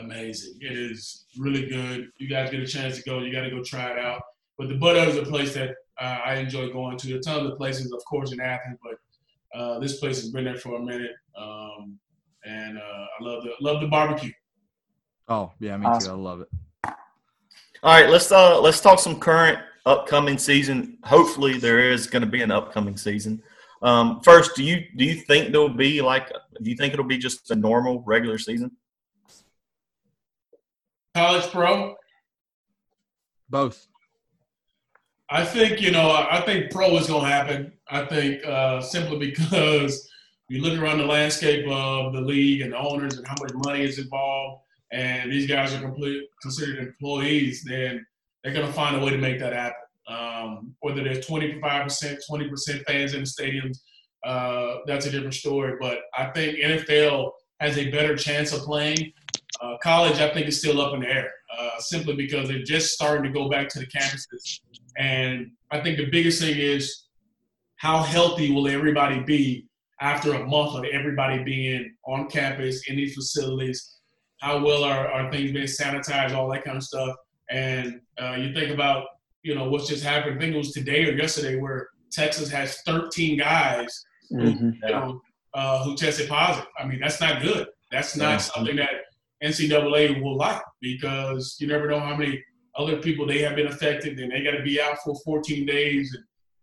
[0.00, 0.54] amazing.
[0.60, 2.08] It is really good.
[2.18, 4.22] You guys get a chance to go, you got to go try it out.
[4.58, 7.06] But the Bud Hut is a place that uh, I enjoy going to.
[7.08, 10.44] There are tons of places, of course, in Athens, but uh, this place has been
[10.44, 11.98] there for a minute, um,
[12.44, 14.30] and uh, I love the love the barbecue.
[15.28, 16.14] Oh yeah, me Awesome.
[16.14, 16.20] too.
[16.20, 16.48] I love it.
[16.84, 20.98] All right, let's uh let's talk some current upcoming season.
[21.04, 23.42] Hopefully, there is going to be an upcoming season.
[23.82, 26.28] Um, first, do you do you think there'll be like
[26.62, 28.70] do you think it'll be just a normal regular season?
[31.14, 31.94] College pro,
[33.50, 33.86] Both.
[35.28, 36.10] I think you know.
[36.10, 37.72] I I think pro is going to happen.
[37.88, 40.08] I think uh, simply because
[40.48, 43.82] you look around the landscape of the league and the owners and how much money
[43.82, 47.64] is involved, and these guys are complete considered employees.
[47.64, 48.06] Then
[48.42, 49.76] they're going to find a way to make that happen.
[50.08, 53.78] Um, whether there's 25 percent, 20 percent fans in the stadiums,
[54.24, 55.76] uh, that's a different story.
[55.80, 59.12] But I think NFL has a better chance of playing.
[59.60, 62.92] Uh, college, I think, is still up in the air, uh, simply because they're just
[62.92, 64.60] starting to go back to the campuses.
[64.98, 67.04] And I think the biggest thing is
[67.76, 69.66] how healthy will everybody be
[70.00, 73.98] after a month of everybody being on campus in these facilities?
[74.40, 77.14] How well are, are things being sanitized, all that kind of stuff?
[77.52, 79.04] And uh, you think about,
[79.42, 80.36] you know, what's just happened.
[80.36, 84.76] I think it was today or yesterday where Texas has 13 guys Mhm.
[84.82, 85.20] you know,
[85.52, 86.66] uh, who tested positive.
[86.78, 87.66] I mean, that's not good.
[87.90, 88.36] That's not Yeah.
[88.38, 88.90] something that
[89.42, 92.42] NCAA will like because you never know how many
[92.76, 96.16] other people they have been affected, and they got to be out for 14 days,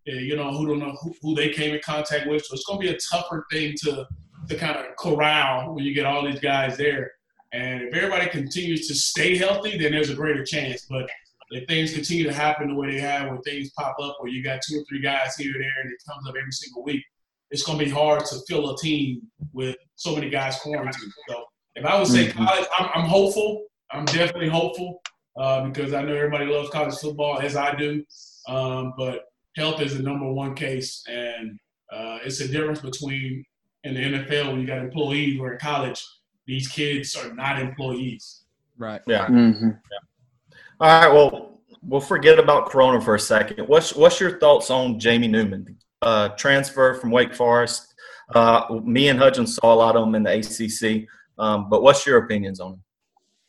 [0.07, 2.43] and uh, you know who don't know who, who they came in contact with.
[2.43, 4.07] So it's going to be a tougher thing to
[4.47, 7.11] to kind of corral when you get all these guys there.
[7.51, 10.85] And if everybody continues to stay healthy, then there's a greater chance.
[10.89, 11.09] But
[11.51, 14.43] if things continue to happen the way they have, when things pop up, where you
[14.43, 17.03] got two or three guys here and there, and it comes up every single week,
[17.49, 19.21] it's going to be hard to fill a team
[19.53, 21.11] with so many guys quarantined.
[21.27, 21.43] So
[21.75, 22.33] if I would say Mhm.
[22.33, 23.65] college, I'm, I'm hopeful.
[23.91, 25.01] I'm definitely hopeful
[25.39, 28.03] uh, because I know everybody loves college football as I do.
[28.47, 29.23] Um, but
[29.55, 31.59] health is the number one case, and
[31.91, 33.43] uh, it's a difference between
[33.83, 36.05] in the NFL when you got employees, where in college
[36.49, 38.41] these kids are not employees.
[38.77, 39.01] Right.
[39.05, 39.27] Yeah.
[39.27, 39.79] Mhm.
[40.81, 41.13] All right.
[41.13, 43.67] Well, we'll forget about Corona for a second.
[43.67, 47.93] What's what's your thoughts on Jamie Newman, uh, transfer from Wake Forest?
[48.33, 51.07] Uh, me and Hudgens saw a lot of him in the ACC,
[51.37, 52.83] um, but what's your opinions on him?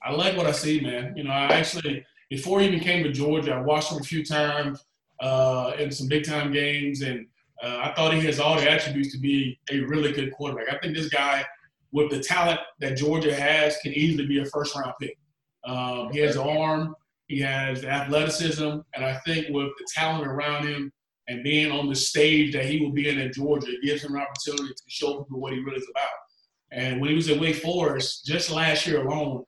[0.03, 1.15] I like what I see, man.
[1.17, 4.25] You know, I actually before he even came to Georgia, I watched him a few
[4.25, 4.85] times
[5.21, 7.27] uh, in some big time games, and
[7.63, 10.73] uh, I thought he has all the attributes to be a really good quarterback.
[10.73, 11.45] I think this guy,
[11.93, 15.17] with the talent that Georgia has, can easily be a first round pick.
[15.65, 16.95] Um, he has arm,
[17.27, 18.63] he has athleticism,
[18.95, 20.93] and I think with the talent around him
[21.29, 24.15] and being on the stage that he will be in at Georgia, it gives him
[24.15, 26.09] an opportunity to show people what he really is about.
[26.73, 29.45] And when he was at Wake Forest, just last year alone,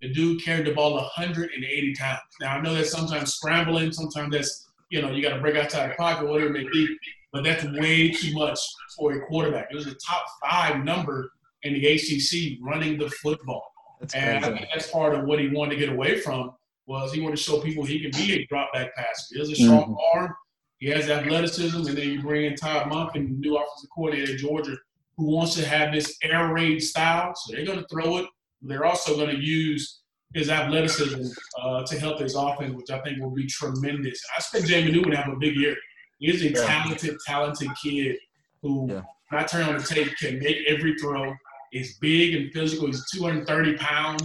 [0.00, 2.20] the dude carried the ball 180 times.
[2.40, 5.90] Now I know that's sometimes scrambling, sometimes that's you know you got to break outside
[5.90, 6.96] the pocket, whatever it may be,
[7.32, 8.58] but that's way too much
[8.96, 9.68] for a quarterback.
[9.70, 11.32] It was a top five number
[11.66, 13.64] in the ACC running the football,
[14.00, 16.52] That's and I think that's part of what he wanted to get away from
[16.86, 19.26] was he wanted to show people he can be a drop back passer.
[19.34, 20.34] He has a strong arm,
[20.78, 24.38] he has athleticism, and then you bring in Todd Monken the new offensive coordinator at
[24.38, 24.76] Georgia
[25.16, 27.32] who wants to have this air raid style.
[27.34, 28.26] So they're going to throw it.
[28.62, 30.00] They're also going to use
[30.34, 31.22] his athleticism
[31.60, 34.20] uh, to help his offense, which I think will be tremendous.
[34.34, 35.74] I expect Jamie Newman to have a big year.
[36.18, 36.66] He's a Yeah.
[36.66, 38.16] talented, talented kid
[38.62, 39.02] who Yeah.
[39.30, 41.34] when I turn on the tape, can make every throw.
[41.72, 42.86] Is big and physical.
[42.86, 44.22] He's 230 pounds.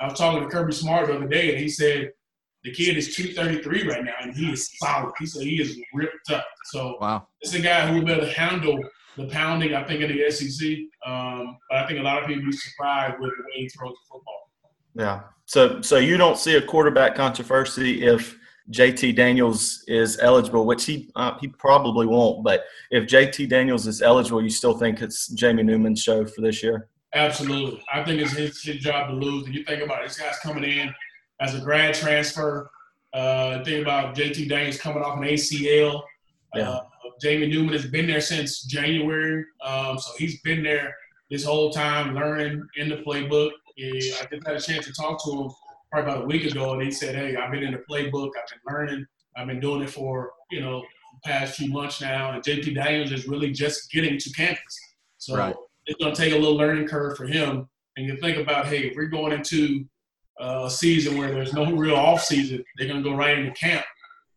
[0.00, 2.10] I was talking to Kirby Smart the other day, and he said
[2.64, 5.12] the kid is 233 right now, and he is solid.
[5.18, 6.46] He said he is ripped up.
[6.66, 7.28] So Wow.
[7.40, 8.78] it's a guy who will be able to handle
[9.16, 10.78] the pounding, I think, in the SEC.
[11.06, 13.92] Um, but I think a lot of people be surprised with the way he throws
[13.94, 14.50] the football.
[14.94, 15.20] Yeah.
[15.46, 18.36] So so you don't see a quarterback controversy if
[18.70, 22.42] JT Daniels is eligible, which he uh, he probably won't.
[22.42, 26.62] But if JT Daniels is eligible, you still think it's Jamie Newman's show for this
[26.62, 26.88] year?
[27.14, 27.82] Absolutely.
[27.92, 29.46] I think it's his, his job to lose.
[29.46, 30.92] And you think about it, this guy's coming in
[31.40, 32.70] as a grad transfer.
[33.14, 36.02] Uh, think about JT Daniels coming off an ACL.
[36.54, 36.70] Yeah.
[36.70, 36.84] Uh,
[37.20, 39.44] Jamie Newman has been there since January.
[39.64, 40.94] Um, so he's been there
[41.30, 43.52] this whole time learning in the playbook.
[43.76, 45.50] Yeah, I just had a chance to talk to him
[45.92, 48.30] probably about a week ago, and he said, "Hey, I've been in the playbook.
[48.36, 49.06] I've been learning.
[49.36, 53.12] I've been doing it for you know the past few months now." And JT Daniels
[53.12, 54.78] is really just getting to campus,
[55.18, 55.54] so Right.
[55.86, 57.68] it's going to take a little learning curve for him.
[57.96, 59.84] And you think about, hey, if we're going into
[60.38, 63.52] uh, a season where there's no real off season, they're going to go right into
[63.52, 63.86] camp.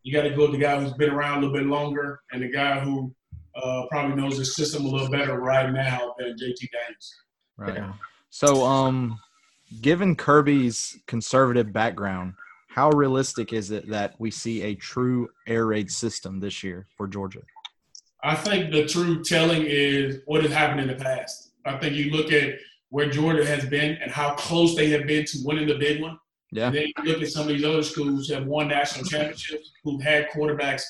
[0.02, 2.42] You got to go with the guy who's been around a little bit longer and
[2.42, 3.14] the guy who
[3.54, 7.14] uh, probably knows the system a little better right now than JT Daniels.
[7.58, 7.74] Right.
[7.74, 7.92] Yeah.
[8.30, 9.18] So, um,
[9.80, 12.34] given Kirby's conservative background,
[12.68, 17.06] how realistic is it that we see a true air raid system this year for
[17.06, 17.42] Georgia?
[18.22, 21.52] I think the true telling is what has happened in the past.
[21.64, 22.58] I think you look at
[22.90, 26.18] where Georgia has been and how close they have been to winning the big one.
[26.52, 26.66] Yeah.
[26.66, 29.72] And then you look at some of these other schools who have won national championships,
[29.84, 30.82] who've had quarterbacks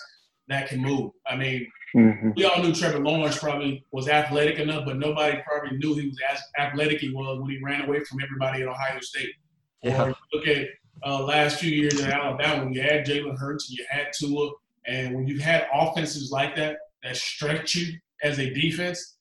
[0.50, 1.12] that can move.
[1.26, 2.30] I mean, Mm-hmm.
[2.36, 6.16] we all knew Trevor Lawrence probably was athletic enough, but nobody probably knew he was
[6.30, 9.32] as athletic he was when he ran away from everybody at Ohio State.
[9.82, 10.04] Yeah.
[10.04, 10.68] Or look at
[11.04, 14.50] uh, last few years in Alabama when you had Jalen Hurts and you had Tua,
[14.86, 19.16] and when you've had offenses like that that stretch you as a defense,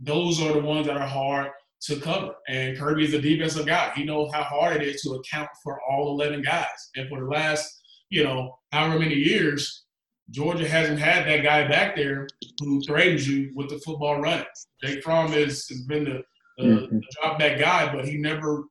[0.00, 1.50] those are the ones that are hard
[1.82, 2.34] to cover.
[2.48, 3.92] And Kirby is a defensive guy.
[3.94, 6.90] He knows how hard it is to account for all 11 guys.
[6.96, 9.83] And for the last, you know, however many years,
[10.30, 12.26] Georgia hasn't had that guy back there
[12.60, 14.44] who threatens you with the football run.
[14.82, 16.22] Jake Fromm has, has been the,
[16.58, 16.90] the, Mhm.
[16.90, 18.64] the drop back guy, but he never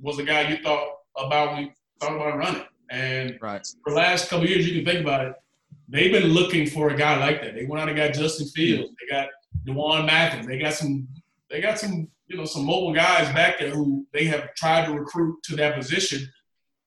[0.00, 2.64] was a guy you thought about when you thought about running.
[2.90, 3.66] And Right.
[3.84, 5.34] for the last couple of years, you can think about it.
[5.88, 7.54] They've been looking for a guy like that.
[7.54, 8.92] They went out and got Justin Fields.
[9.00, 9.28] They got
[9.64, 10.46] D'Wan Mathis.
[10.46, 11.06] They got some.
[11.48, 12.08] They got some.
[12.28, 15.76] You know, some mobile guys back there who they have tried to recruit to that
[15.76, 16.28] position,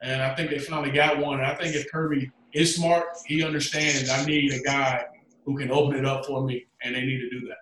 [0.02, 1.40] and I think they finally got one.
[1.40, 4.10] And I think if Kirby is smart, he understands.
[4.10, 5.06] I need a guy
[5.46, 7.58] who can open it up for me, and they need to do that.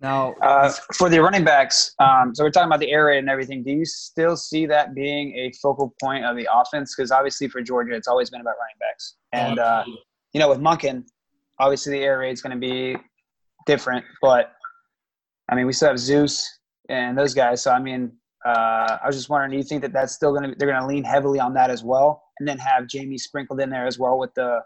[0.00, 3.28] Now, Uh, for the running backs, um, so we're talking about the air raid and
[3.28, 3.62] everything.
[3.62, 6.94] Do you still see that being a focal point of the offense?
[6.96, 9.16] Because obviously for Georgia, it's always been about running backs.
[9.32, 9.84] And uh,
[10.32, 11.04] you know, with Monken,
[11.58, 12.96] obviously the air raid is going to be
[13.66, 14.04] different.
[14.22, 14.52] But
[15.50, 16.48] I mean, we still have Zeus
[16.88, 17.62] and those guys.
[17.62, 18.12] So I mean,
[18.46, 20.80] uh, I was just wondering, do you think that that's still going to they're going
[20.80, 23.98] to lean heavily on that as well, and then have Jamie sprinkled in there as
[23.98, 24.64] well with the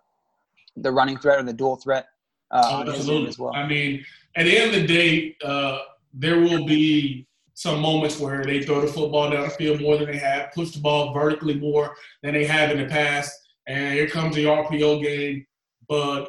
[0.77, 2.07] the running threat or the dual threat
[2.51, 3.29] uh, on his end Absolutely.
[3.29, 3.55] as well?
[3.55, 4.05] I mean,
[4.37, 5.81] at the end of the day, uh,
[6.13, 10.11] there will be some moments where they throw the football down the field more than
[10.11, 13.33] they have, push the ball vertically more than they have in the past,
[13.69, 15.47] and here comes the RPO game.
[15.89, 16.29] But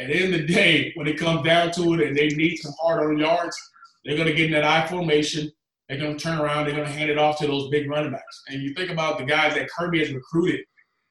[0.00, 2.56] at the end of the day, when it comes down to it and they need
[2.56, 3.56] some hard on yards,
[4.04, 5.52] they're going to get in that I formation.
[5.88, 6.66] They're going to turn around.
[6.66, 8.42] They're going to hand it off to those big running backs.
[8.48, 10.60] And you think about the guys that Kirby has recruited.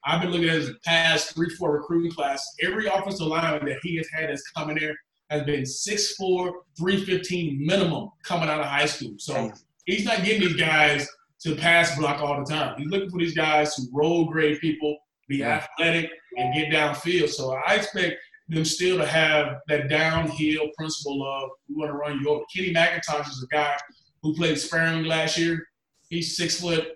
[0.05, 2.45] I've been looking at his past three, four recruiting class.
[2.61, 4.95] Every offensive lineman that he has had that's coming there
[5.29, 9.13] has been 6'4", 315 minimum coming out of high school.
[9.17, 9.51] So
[9.85, 11.07] he's not getting these guys
[11.43, 12.75] to pass block all the time.
[12.77, 14.97] He's looking for these guys who roll grade people,
[15.27, 15.65] be Yeah.
[15.79, 17.29] athletic, and get downfield.
[17.29, 18.15] So I expect
[18.49, 22.43] them still to have that downhill principle of we want to run you over.
[22.53, 23.75] Kenny McIntosh is a guy
[24.21, 25.65] who played sparingly last year.
[26.09, 26.89] He's six foot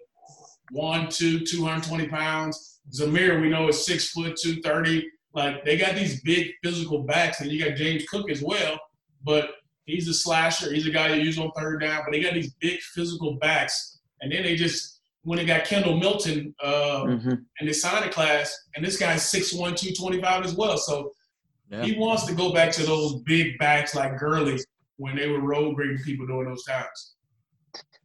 [0.72, 2.80] one, two, 220 pounds.
[2.91, 5.09] Zamir, we know, is six foot two thirty.
[5.34, 8.80] Like they got these big physical backs, and you got James Cook as well.
[9.24, 9.49] But
[9.86, 10.74] he's a slasher.
[10.74, 12.01] He's a guy you use on third down.
[12.05, 15.97] But they got these big physical backs, and then they just when they got Kendall
[15.97, 17.30] Milton uh, Mm-hmm.
[17.59, 20.78] and they signed a class, and this guy's 6'1", 225 as well.
[20.78, 21.11] So
[21.70, 21.84] yeah.
[21.84, 24.57] he wants to go back to those big backs like Gurley
[24.95, 27.15] when they were road grading people during those times.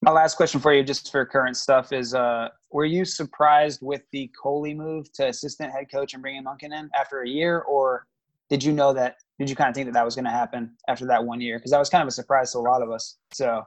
[0.04, 4.02] My last question for you, just for current stuff, is: uh, Were you surprised with
[4.10, 8.08] the Coley move to assistant head coach and bringing Monken in after a year, or
[8.50, 9.18] did you know that?
[9.38, 11.58] Did you kind of think that that was going to happen after that one year?
[11.58, 13.18] Because that was kind of a surprise to a lot of us.
[13.32, 13.64] So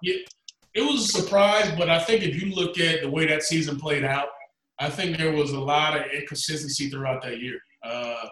[0.73, 3.79] It was a surprise, but I think if you look at the way that season
[3.79, 4.27] played out,
[4.77, 7.59] I think there was a lot of inconsistency throughout that year.
[7.81, 8.27] Uh,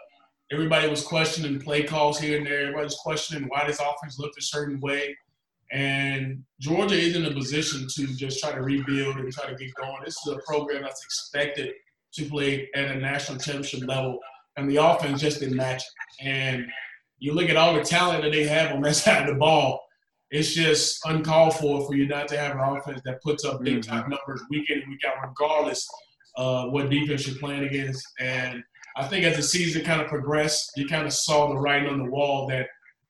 [0.51, 2.63] everybody was questioning play calls here and there.
[2.63, 5.15] Everybody was questioning why this offense looked a certain way.
[5.73, 9.73] And Georgia is in a position to just try to rebuild and try to get
[9.73, 10.03] going.
[10.05, 11.73] This is a program that's expected
[12.13, 14.19] to play at a national championship level,
[14.55, 15.81] and the offense just didn't match.
[16.21, 16.67] And
[17.17, 19.83] you look at all the talent that they have on that side of the ball,
[20.29, 23.81] it's just uncalled for for you not to have an offense that puts up big
[23.81, 24.11] time mm-hmm.
[24.11, 25.87] numbers week in and week out, regardless
[26.35, 28.05] of what defense you're playing against.
[28.19, 28.63] And
[28.95, 31.97] I think as the season kind of progressed, you kind of saw the writing on
[31.97, 32.67] the wall that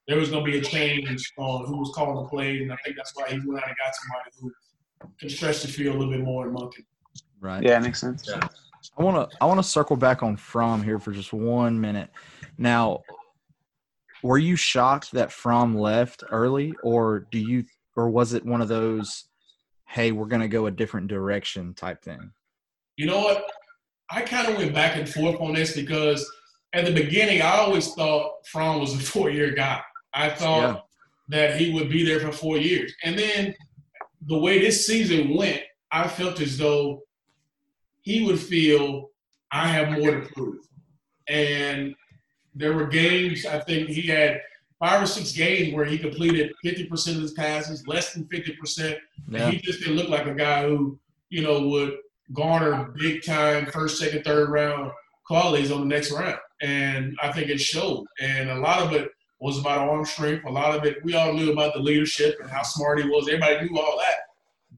[0.07, 2.77] there was going to be a change on who was calling the plays, and I
[2.83, 4.51] think that's why he went out and got somebody who
[5.19, 6.85] can stretch the field a little bit more in Monken.
[7.39, 7.63] Right.
[7.63, 8.27] Yeah, makes sense.
[8.27, 8.47] Yeah.
[8.97, 12.09] I want to I want to circle back on Fromm here for just one minute.
[12.57, 13.01] Now,
[14.23, 18.67] were you shocked that Fromm left early, or do you, or was it one of
[18.67, 19.25] those,
[19.87, 22.31] hey, we're going to go a different direction type thing?
[22.97, 23.45] You know what?
[24.09, 26.29] I kind of went back and forth on this because
[26.73, 29.81] at the beginning, I always thought Fromm was a four-year guy.
[30.13, 30.81] I thought Yeah.
[31.29, 33.55] that he would be there for four years, and then
[34.25, 35.61] the way this season went,
[35.91, 37.03] I felt as though
[38.01, 39.11] he would feel
[39.51, 40.65] I have more to prove.
[41.27, 41.93] And
[42.55, 44.41] there were games, I think he had
[44.79, 48.97] five or six games where he completed 50% of his passes, less than 50%.
[49.29, 49.43] Yeah.
[49.45, 50.99] And he just didn't look like a guy who,
[51.29, 51.97] you know, would
[52.33, 54.91] garner big time first, second, third round
[55.25, 56.39] qualities on the next round.
[56.61, 58.05] And I think it showed.
[58.19, 59.09] And a lot of it
[59.43, 60.45] was about arm strength.
[60.45, 63.27] A lot of it, we all knew about the leadership and how smart he was.
[63.27, 64.19] Everybody knew all that.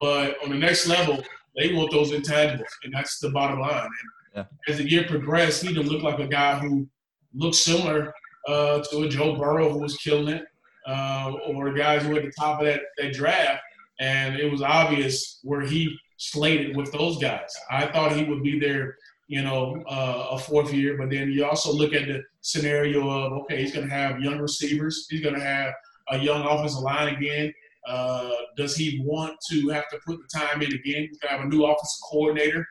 [0.01, 1.23] But on the next level,
[1.55, 2.73] they want those intangibles.
[2.83, 3.85] And that's the bottom line.
[3.85, 4.45] And Yeah.
[4.67, 6.87] as the year progressed, he didn't look like a guy who
[7.35, 8.11] looked similar
[8.47, 10.45] uh, to a Joe Burrow who was killing it,
[10.87, 13.61] uh, or guys who were at the top of that, that draft.
[13.99, 17.51] And it was obvious where he slated with those guys.
[17.69, 18.97] I thought he would be there,
[19.27, 20.97] you know, uh, a fourth year.
[20.97, 24.39] But then you also look at the scenario of okay, he's going to have young
[24.39, 25.07] receivers.
[25.09, 25.73] He's going to have
[26.09, 27.53] a young offensive line again.
[27.87, 31.07] Uh, does he want to have to put the time in again?
[31.07, 32.67] He's going to have a new offensive coordinator.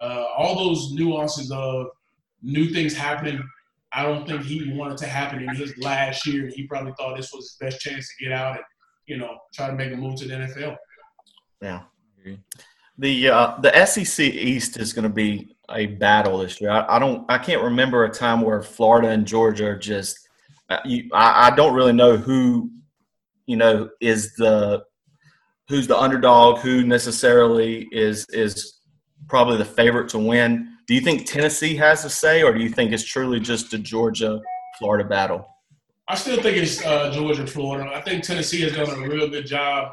[0.00, 1.88] Uh, all those nuances of
[2.42, 3.42] new things happening.
[3.92, 6.48] I don't think he wanted to happen in his last year.
[6.54, 8.64] He probably thought this was his best chance to get out and,
[9.06, 10.76] you know, try to make a move to the NFL.
[11.60, 11.82] Yeah.
[12.98, 16.70] The uh, the SEC East is going to be a battle this year.
[16.70, 20.18] I, I don't I can't remember a time where Florida and Georgia are just.
[20.68, 22.70] Uh, you, I, I don't really know who,
[23.46, 24.84] you know, is the
[25.68, 28.80] who's the underdog, who necessarily is is
[29.28, 30.76] probably the favorite to win.
[30.86, 33.78] Do you think Tennessee has a say, or do you think it's truly just a
[33.78, 34.40] Georgia
[34.78, 35.46] Florida battle?
[36.08, 37.88] I still think it's uh, Georgia, Florida.
[37.94, 39.92] I think Tennessee has done a real good job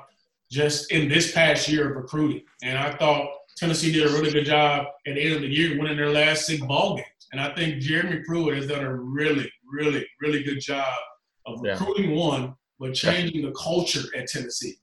[0.49, 2.41] just in this past year of recruiting.
[2.63, 5.77] And I thought Tennessee did a really good job at the end of the year
[5.79, 7.07] winning their last six ball games.
[7.31, 10.93] And I think Jeremy Pruitt has done a really, really, really good job
[11.47, 11.71] of Yeah.
[11.71, 14.77] recruiting one, but changing the culture at Tennessee.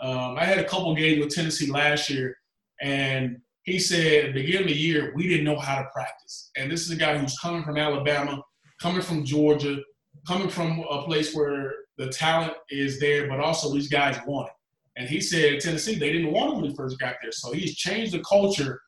[0.00, 2.36] Um, I had a couple games with Tennessee last year,
[2.80, 6.50] and he said at the beginning of the year, we didn't know how to practice.
[6.56, 8.40] And this is a guy who's coming from Alabama,
[8.80, 9.78] coming from Georgia,
[10.26, 14.54] coming from a place where the talent is there, but also these guys want it.
[14.96, 17.32] And he said Tennessee, they didn't want him when he first got there.
[17.32, 18.80] So he's changed the culture.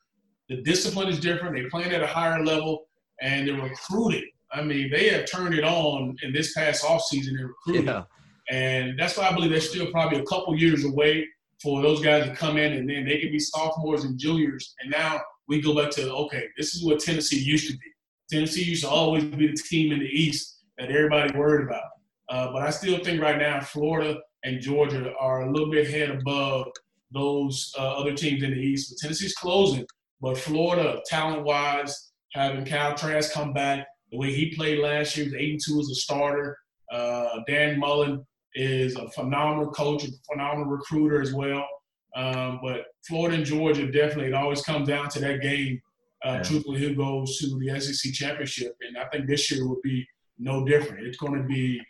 [0.49, 1.55] The discipline is different.
[1.55, 2.85] They're playing at a higher level,
[3.21, 4.29] and they're recruiting.
[4.51, 7.87] I mean, they have turned it on in this past offseason in recruiting.
[7.87, 8.03] Yeah.
[8.51, 11.27] And that's why I believe they're still probably a couple years away
[11.61, 14.75] for those guys to come in and then they can be sophomores and juniors.
[14.81, 17.85] And now we go back to, okay, this is what Tennessee used to be.
[18.29, 21.83] Tennessee used to always be the team in the East that everybody worried about.
[22.29, 26.09] Uh, but I still think right now Florida and Georgia are a little bit head
[26.09, 26.67] above
[27.11, 28.89] those uh, other teams in the East.
[28.91, 29.85] But Tennessee's closing.
[30.21, 35.35] But Florida, talent-wise, having Kyle Trask come back, the way he played last year, was
[35.35, 36.57] 8 2 as a starter.
[36.91, 38.25] Uh, Dan Mullen
[38.55, 41.67] is a phenomenal coach, a phenomenal recruiter as well.
[42.15, 45.81] Um, but Florida and Georgia definitely, it always comes down to that game.
[46.23, 46.43] Uh, Yeah.
[46.43, 50.05] Truthfully, who goes to the SEC championship, and I think this year will be
[50.39, 51.05] no different.
[51.05, 51.81] It's going to be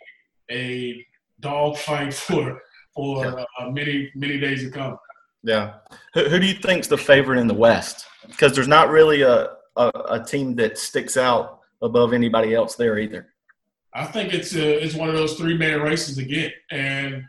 [0.49, 1.05] a
[1.43, 2.61] dogfight for
[2.95, 4.97] for uh, many many days to come.
[5.43, 5.73] Yeah.
[6.13, 8.05] Who, who do you think's the favorite in the West?
[8.27, 12.97] Because there's not really a, a, a team that sticks out above anybody else there
[12.97, 13.27] either.
[13.93, 17.23] I think it's a, it's one of those three man races again, and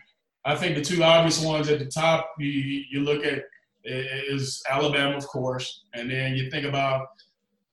[0.45, 3.43] I think the two obvious ones at the top you you look at
[3.85, 7.09] is Alabama, of course, and then you think about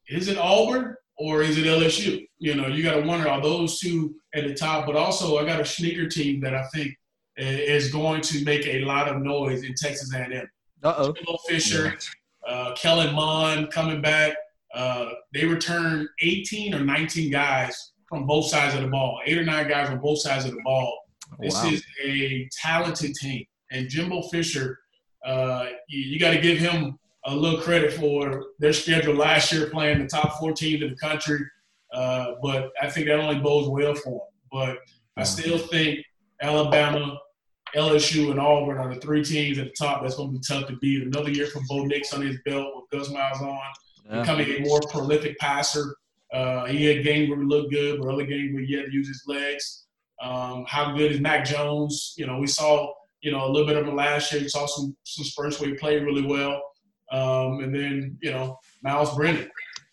[0.10, 2.26] is it Auburn or is it LSU?
[2.40, 5.46] You know, you got to wonder are those two at the top, but also I
[5.46, 6.96] got a sneaker team that I think
[7.38, 10.50] is going to make a lot of noise in Texas A&M.
[10.84, 11.14] Uh oh.
[11.14, 11.96] Jimbo Fisher,
[12.48, 14.34] uh, Kellen Mond coming back.
[14.74, 19.44] Uh, they return 18 or 19 guys from both sides of the ball, eight or
[19.46, 20.98] nine guys on both sides of the ball.
[21.40, 21.70] This Wow.
[21.70, 23.46] is a talented team.
[23.72, 24.80] And Jimbo Fisher,
[25.24, 29.70] uh, you, you got to give him a little credit for their schedule last year,
[29.70, 31.40] playing the top four teams in the country.
[31.94, 34.20] Uh, but I think that only bodes well for them.
[34.52, 34.78] But
[35.18, 36.00] I still think
[36.42, 37.18] Alabama,
[37.76, 40.02] LSU, and Auburn are the three teams at the top.
[40.02, 41.04] That's going to be tough to beat.
[41.04, 43.60] Another year for Bo Nix on his belt with Gus Malzahn,
[44.10, 44.22] Yeah.
[44.22, 45.96] becoming a more prolific passer.
[46.34, 48.92] Uh, he had games where he looked good, but other games where he had to
[48.92, 49.86] use his legs.
[50.22, 52.14] Um, how good is Mac Jones?
[52.18, 54.42] You know, we saw you know a little bit of him last year.
[54.42, 56.62] We saw some some spurts where he played really well.
[57.12, 59.50] Um, and then you know Myles Brennan,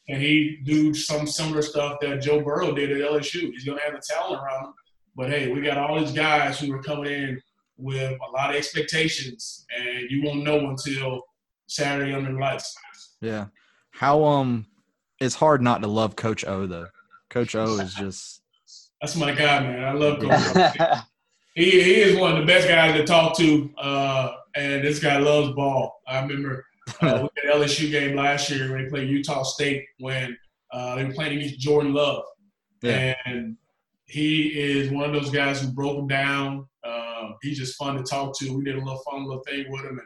[0.09, 3.51] and he do some similar stuff that Joe Burrow did at LSU.
[3.53, 4.75] He's going to have the talent around him.
[5.17, 7.43] But hey, we got all these guys who are coming in
[7.77, 11.23] with a lot of expectations, and you won't know until
[11.67, 12.77] Saturday under the lights.
[13.21, 13.47] Yeah.
[13.91, 14.67] How um
[15.21, 16.87] it's hard not to love Coach O though.
[17.31, 18.43] Coach O is just
[19.01, 19.85] That's my guy, man.
[19.85, 20.77] I love Coach.
[20.77, 21.01] O.
[21.55, 25.19] he he is one of the best guys to talk to, uh, and this guy
[25.19, 26.01] loves ball.
[26.07, 26.65] I remember
[27.01, 30.37] uh, we had LSU game last year when they played Utah State when
[30.73, 32.25] uh, they were playing against Jordan Love,
[32.83, 33.15] Yeah.
[33.25, 33.57] and
[34.07, 36.67] he is one of those guys who broke him down.
[36.85, 38.57] Um, he's just fun to talk to.
[38.57, 40.01] We did a little fun little thing with him,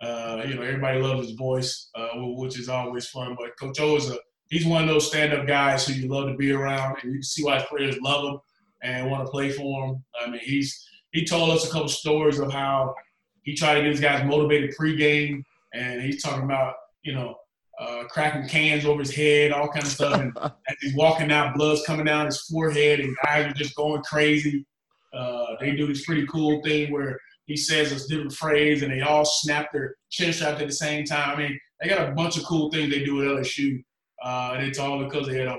[0.00, 3.36] and uh, you know everybody loves his voice, uh, which is always fun.
[3.38, 4.16] But Coach O is a
[4.48, 7.22] he's one of those stand-up guys who you love to be around, and you can
[7.22, 8.38] see why his players love him
[8.82, 10.04] and want to play for him.
[10.20, 12.94] I mean, he's he told us a couple stories of how
[13.42, 15.42] he tried to get his guys motivated pregame,
[15.74, 17.34] and he's talking about you know
[17.80, 20.20] uh, cracking cans over his head, all kind of stuff.
[20.20, 24.02] And as he's walking out, blood's coming down his forehead, and guys are just going
[24.02, 24.66] crazy.
[25.14, 29.00] Uh, they do this pretty cool thing where he says a different phrase, and they
[29.00, 31.36] all snap their chin straps at the same time.
[31.36, 33.82] I mean, they got a bunch of cool things they do at LSU,
[34.22, 35.56] uh, and it's all because they had a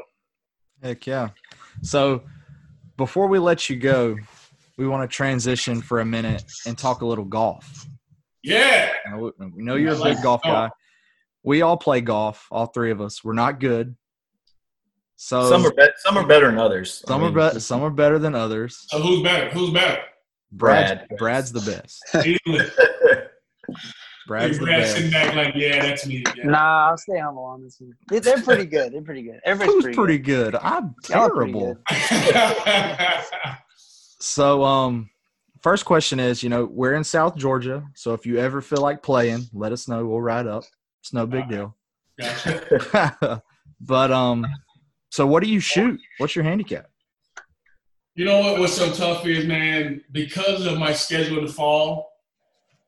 [0.82, 1.30] heck yeah.
[1.82, 2.24] So
[2.98, 4.16] before we let you go,
[4.78, 7.86] we want to transition for a minute and talk a little golf.
[8.44, 8.92] Yeah.
[9.18, 10.70] We- we know you're I a like big golf golf.
[10.70, 10.70] guy.
[11.44, 13.24] We all play golf, all three of us.
[13.24, 13.96] We're not good.
[15.16, 17.04] So Some are be- some are better than others.
[17.06, 18.86] I some are mean, be- some are better than others.
[18.90, 19.50] So who's better?
[19.52, 20.02] Who's better?
[20.52, 21.18] Brad's, Brad.
[21.18, 22.04] Brad's the best.
[24.28, 24.96] Brad's the Brad best.
[24.96, 26.24] sitting back like, yeah, that's me.
[26.36, 26.46] Yeah.
[26.46, 27.94] nah, I'll stay humble on this one.
[28.10, 28.94] They- They're pretty good.
[28.94, 29.40] They're pretty good.
[29.46, 30.52] Everybody's Who's pretty, pretty good.
[30.54, 30.60] good?
[30.62, 31.78] I'm Y'all pretty terrible.
[31.90, 33.18] good.
[34.24, 35.10] So, um,
[35.62, 39.02] first question is, you know, we're in South Georgia, so if you ever feel like
[39.02, 40.06] playing, let us know.
[40.06, 40.64] We'll ride up.
[41.02, 41.76] It's no big deal.
[42.20, 43.42] Gotcha.
[43.82, 44.46] but um,
[45.10, 46.00] so what do you shoot?
[46.18, 46.86] What's your handicap?
[48.16, 48.60] You know what?
[48.60, 52.12] What's so tough is, man, because of my schedule in the fall,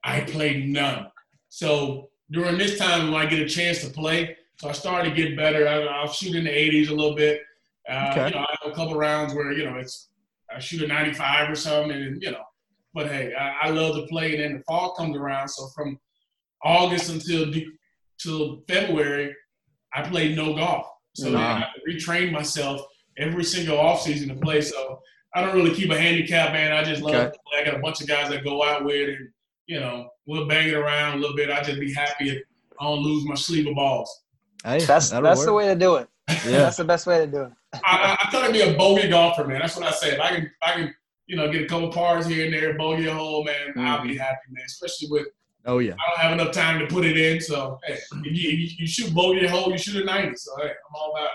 [0.03, 1.07] I play none.
[1.49, 5.15] So during this time, when I get a chance to play, so I started to
[5.15, 5.67] get better.
[5.67, 7.41] I, I'll shoot in the 80s a little bit.
[7.89, 8.27] Uh, Okay.
[8.27, 10.09] You know, I have a couple rounds where you know it's
[10.53, 12.43] I shoot a 95 or something, and you know.
[12.93, 15.47] But hey, I, I love to play, and then the fall comes around.
[15.49, 15.97] So from
[16.63, 17.67] August until de-
[18.19, 19.33] till February,
[19.93, 20.85] I played no golf.
[21.15, 21.55] So then I Wow.
[21.59, 22.81] have to retrain myself
[23.17, 24.61] every single offseason to play.
[24.61, 24.99] So
[25.35, 26.71] I don't really keep a handicap, man.
[26.71, 27.25] I just love Okay.
[27.31, 27.61] to play.
[27.61, 29.29] I got a bunch of guys that go out with, and
[29.67, 31.49] you know, we'll bang it around a little bit.
[31.49, 32.41] I just be happy if
[32.79, 34.09] I don't lose my sleeve of balls.
[34.63, 36.07] Hey, That's that'll that's the way to do it.
[36.29, 36.35] Yeah.
[36.63, 37.51] That's the best way to do it.
[37.73, 39.59] I, I, I try to be a bogey golfer, man.
[39.59, 40.11] That's what I say.
[40.13, 40.95] If I can, I can,
[41.27, 44.07] you know, get a couple pars here and there, bogey a hole, man, I'll Mm-hmm.
[44.09, 44.63] be happy, man.
[44.65, 45.27] Especially with
[45.65, 45.93] Oh yeah.
[45.93, 47.39] I don't have enough time to put it in.
[47.39, 50.35] So hey, if you, if you, shoot bogey a hole, you shoot a ninety.
[50.35, 51.29] So hey, I'm all about.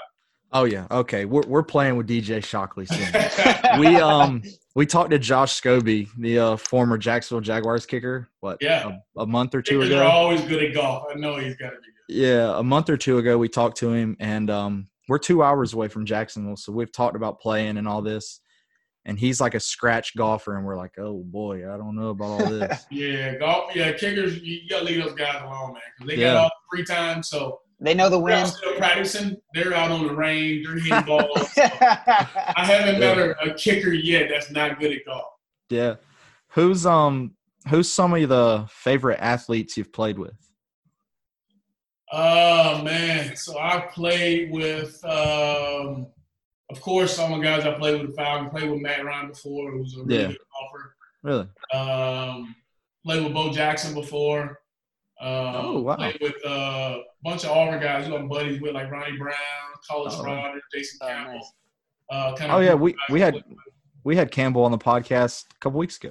[0.52, 0.86] Oh yeah.
[0.90, 1.24] Okay.
[1.24, 3.78] We're we're playing with DJ Shockley soon.
[3.80, 4.42] we um
[4.74, 8.28] we talked to Josh Scobee, the uh, former Jacksonville Jaguars kicker.
[8.40, 8.58] What?
[8.60, 8.98] Yeah.
[9.16, 11.06] A, a month or two Kickers are always good at golf.
[11.10, 12.22] I know he's got to be good.
[12.22, 15.72] Yeah, a month or two ago we talked to him, and um, we're two hours
[15.74, 18.40] away from Jacksonville, so we've talked about playing and all this.
[19.08, 22.26] And he's like a scratch golfer, and we're like, oh boy, I don't know about
[22.26, 22.84] all this.
[22.90, 23.74] Yeah, golf.
[23.74, 24.36] Yeah, kickers.
[24.42, 26.34] You, you gotta leave those guys alone, man, because they Yeah.
[26.34, 27.22] got all the free time.
[27.22, 28.52] So They know the they're out win.
[28.52, 29.36] still practicing.
[29.54, 30.66] They're out on the range.
[30.66, 31.48] They're hitting balls.
[31.56, 35.24] I haven't met a, a kicker yet that's not good at golf.
[35.70, 35.94] yeah,
[36.48, 37.34] who's um
[37.70, 40.36] who's some of the favorite athletes you've played with?
[42.12, 46.06] Oh man, so I played with, um,
[46.70, 48.50] of course, some of the guys I played with the Falcons.
[48.50, 50.26] Played with Matt Ryan before, who was a really Yeah.
[50.28, 50.94] good golfer.
[51.22, 51.48] Really?
[51.72, 52.54] Um,
[53.04, 54.60] played with Bo Jackson before.
[55.20, 55.96] Um, Oh, wow.
[55.96, 59.34] Played with uh, a bunch of Auburn guys who I'm buddies with, like Ronnie Brown,
[59.88, 60.24] Carlos Oh.
[60.24, 61.32] Rogers, Jason Oh, Campbell.
[61.34, 61.52] nice.
[62.10, 63.42] Uh, kind Oh yeah, we we had
[64.04, 66.10] we had Campbell on the podcast a couple weeks ago.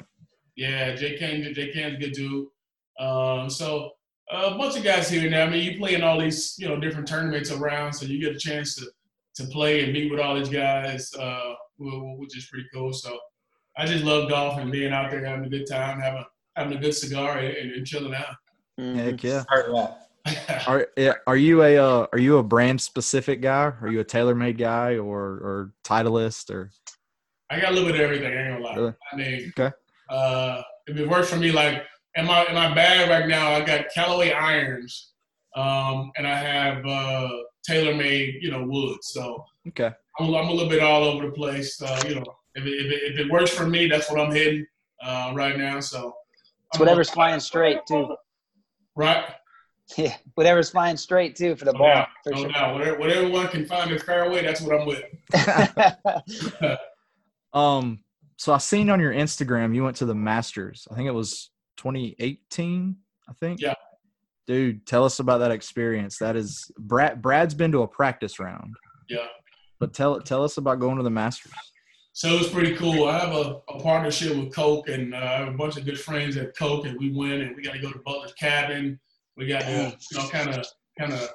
[0.55, 2.47] Yeah, Jay Kane, Jay Kane's a good dude.
[2.99, 3.91] Um, so
[4.29, 5.47] a bunch of guys here and there.
[5.47, 8.35] I mean, you play in all these, you know, different tournaments around, so you get
[8.35, 8.85] a chance to
[9.37, 12.93] to play and meet with all these guys, uh, which is pretty cool.
[12.93, 13.17] So
[13.77, 16.23] I just love golf and being out there having a good time, having
[16.55, 18.35] having a good cigar and, and, and chilling out.
[18.77, 19.43] Heck yeah.
[19.47, 20.03] Heard that.
[20.67, 23.71] Are yeah, are you a uh, are you a brand specific guy?
[23.81, 26.69] Are you a TaylorMade guy or or Titleist or
[27.49, 28.37] I got a little bit of everything.
[28.37, 28.75] I ain't gonna lie.
[28.75, 28.93] Really?
[29.13, 29.73] I mean, Okay.
[30.09, 31.83] uh, if it works for me, like
[32.15, 35.13] in my in my bag right now, I got Callaway irons,
[35.55, 37.29] um, and I have uh,
[37.69, 38.97] TaylorMade, you know, wood.
[39.01, 39.91] So okay?
[40.19, 41.81] I'm, I'm a little bit all over the place.
[41.81, 42.23] Uh, you know,
[42.55, 44.65] if it, if, it, if it works for me, that's what I'm hitting
[45.03, 45.79] uh, right now.
[45.79, 46.13] So
[46.71, 48.15] It's whatever's flying straight too.
[48.95, 49.25] Right.
[49.95, 51.93] Yeah, whatever's flying straight too for the No ball.
[51.93, 52.07] doubt.
[52.23, 52.51] For No sure.
[52.51, 52.73] doubt.
[52.73, 55.03] Whatever, whatever one can find in fairway, that's what I'm with.
[57.53, 58.03] Um,
[58.35, 60.87] so I seen on your Instagram you went to the Masters.
[60.91, 62.95] I think it was 2018.
[63.27, 63.61] I think.
[63.61, 63.73] Yeah.
[64.47, 66.17] Dude, tell us about that experience.
[66.19, 67.21] That is Brad.
[67.21, 68.73] Brad's been to a practice round,
[69.09, 69.27] Yeah.
[69.79, 71.51] but tell tell us about going to the Masters.
[72.13, 73.07] So it was pretty cool.
[73.07, 75.99] I have a, a partnership with Coke, and uh, I have a bunch of good
[75.99, 78.99] friends at Coke, and we went and we got to go to Butler's Cabin.
[79.35, 80.65] We got to, you know, kind of
[80.97, 81.29] kind of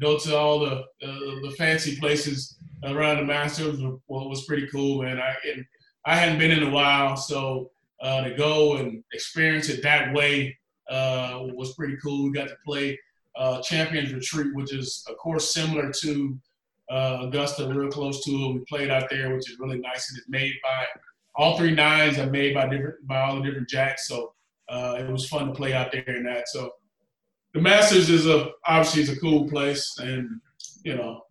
[0.00, 3.80] go to all the, the the fancy places around the Masters.
[3.80, 5.18] Well, was pretty cool, man.
[5.18, 5.64] I and
[6.04, 7.70] I hadn't been in a while, so
[8.02, 10.56] uh, to go and experience it that way
[10.88, 12.24] uh, was pretty cool.
[12.24, 12.98] We got to play
[13.36, 16.38] uh, Champions Retreat, which is, of course, similar to
[16.90, 18.54] uh, Augusta, real close to it.
[18.54, 20.86] We played out there, which is really nice, and it's made by
[21.34, 24.08] all three nines are made by different by all the different jacks.
[24.08, 24.32] So
[24.68, 26.48] uh, it was fun to play out there in that.
[26.48, 26.72] So
[27.54, 30.40] the Masters is a obviously is a cool place, and
[30.82, 31.22] you know,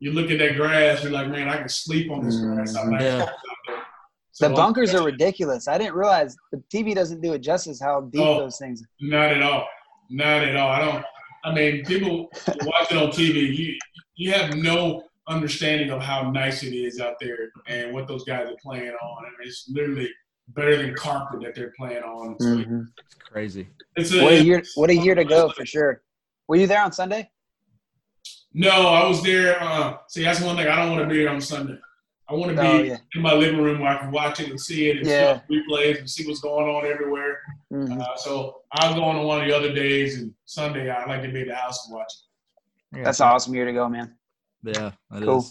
[0.00, 2.74] you look at that grass, you're like, man, I can sleep on this grass.
[3.00, 3.26] Yeah.
[4.42, 4.48] Out there.
[4.48, 5.68] So, the bunkers are ridiculous.
[5.68, 8.38] I didn't realize the TV doesn't do it justice how deep Oh.
[8.40, 8.82] those things.
[8.82, 8.86] Are.
[9.00, 9.66] Not at all.
[10.10, 10.70] Not at all.
[10.70, 11.04] I don't.
[11.44, 12.28] I mean, people
[12.62, 13.54] watch it on TV.
[13.56, 13.78] You
[14.16, 18.46] you have no understanding of how nice it is out there and what those guys
[18.48, 19.24] are playing on.
[19.24, 20.08] I mean, it's literally
[20.48, 22.36] better than carpet that they're playing on.
[22.38, 23.68] So It's crazy.
[23.96, 24.62] It's What a year!
[24.74, 26.02] What a year to go for sure.
[26.48, 27.30] Were you there on Sunday?
[28.52, 29.60] No, I was there.
[29.62, 30.68] Uh, see, that's one thing.
[30.68, 31.78] I don't want to be there on Sunday.
[32.28, 32.96] I want to be Oh yeah.
[33.14, 35.40] in my living room where I can watch it and see it and Yeah.
[35.46, 37.40] see replays and see what's going on everywhere.
[37.72, 38.00] Mhm.
[38.00, 41.28] Uh, so I'll go on one of the other days, and Sunday I like to
[41.30, 42.10] be at the house and watch
[42.92, 42.98] it.
[42.98, 43.04] Yeah.
[43.04, 44.16] That's an awesome year to go, man.
[44.62, 45.24] Yeah, it is.
[45.24, 45.44] Cool.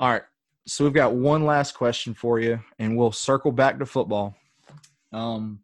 [0.00, 0.22] All right.
[0.66, 4.34] So we've got one last question for you, and we'll circle back to football.
[5.12, 5.62] Um,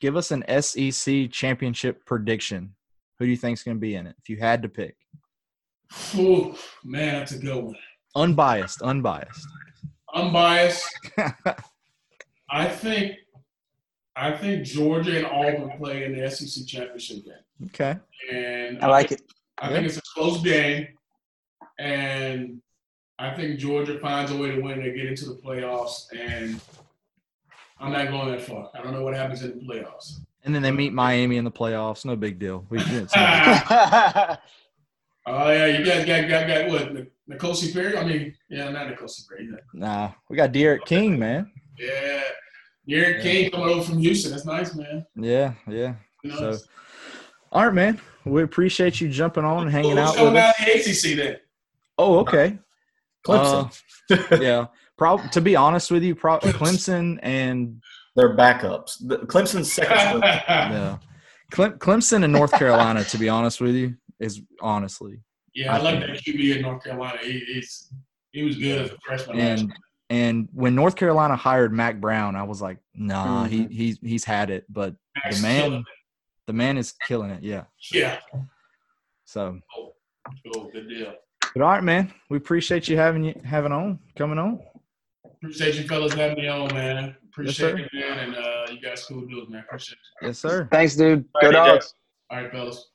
[0.00, 2.74] give us an SEC championship prediction.
[3.18, 4.14] Who do you think's going to be in it?
[4.20, 4.96] If you had to pick,
[6.16, 7.76] Ooh, man, that's a good one.
[8.16, 9.46] unbiased, unbiased.
[10.14, 10.88] Unbiased.
[12.50, 13.16] I think
[14.16, 17.34] I think Georgia and Auburn play in the SEC championship game,
[17.66, 17.98] okay.
[18.32, 19.22] and I like it.
[19.58, 20.86] I think it's a close game,
[21.78, 22.62] and
[23.18, 24.80] I think Georgia finds a way to win.
[24.80, 26.60] They get into the playoffs, and
[27.80, 28.70] I'm not going that far.
[28.74, 30.20] I don't know what happens in the playoffs.
[30.44, 32.04] And then they meet Miami in the playoffs.
[32.04, 32.64] No big deal.
[32.68, 34.38] We, it's oh
[35.26, 37.06] yeah, you guys got got got what?
[37.30, 37.96] N'Kosi Perry?
[37.96, 39.48] I mean, yeah, not N'Kosi Perry.
[39.50, 41.50] Yeah, nah, we got D'Eriq King, man.
[41.78, 42.22] yeah.
[42.88, 44.30] D'Eriq King coming over from Houston.
[44.32, 45.06] That's nice, man.
[45.16, 45.94] Yeah, yeah.
[46.22, 46.58] You know, So,
[47.52, 48.00] all right, man.
[48.26, 50.54] We appreciate you jumping on and hanging Who's out coming with us.
[50.60, 51.36] out of the ACC then?
[51.98, 52.58] Oh, okay.
[53.26, 53.80] Clemson.
[54.10, 54.66] Uh, yeah.
[54.98, 57.80] Prob- to be honest with you, pro- Clemson and
[58.16, 58.96] They're backups.
[59.06, 60.98] The, Clemson's second yeah,
[61.50, 63.02] Clem- Clemson and North Carolina.
[63.04, 65.20] To be honest with you, is honestly
[65.54, 67.18] Yeah, I like that QB in North Carolina.
[67.22, 67.92] He, he's
[68.32, 69.38] he was good as a freshman.
[69.38, 69.72] and
[70.10, 73.70] and when North Carolina hired Mack Brown, I was like, nah, he Mhm.
[73.70, 75.84] he's he's had it, but Max the man
[76.46, 77.42] the man is killing it.
[77.42, 77.64] Yeah.
[77.92, 78.18] Yeah.
[79.24, 79.60] So,
[80.52, 80.70] Cool.
[80.72, 81.14] Good deal.
[81.54, 82.12] but all right, man.
[82.28, 84.60] We appreciate you having you having on coming on.
[85.24, 87.16] Appreciate you fellas having me on, man.
[87.28, 87.78] Appreciate sir.
[87.78, 88.18] it, man.
[88.18, 89.60] And uh, you guys cool dudes, man.
[89.66, 90.26] Appreciate it.
[90.26, 90.68] Yes, sir.
[90.70, 91.24] Thanks, dude.
[91.34, 91.94] All Go dogs.
[92.30, 92.90] All right, fellas.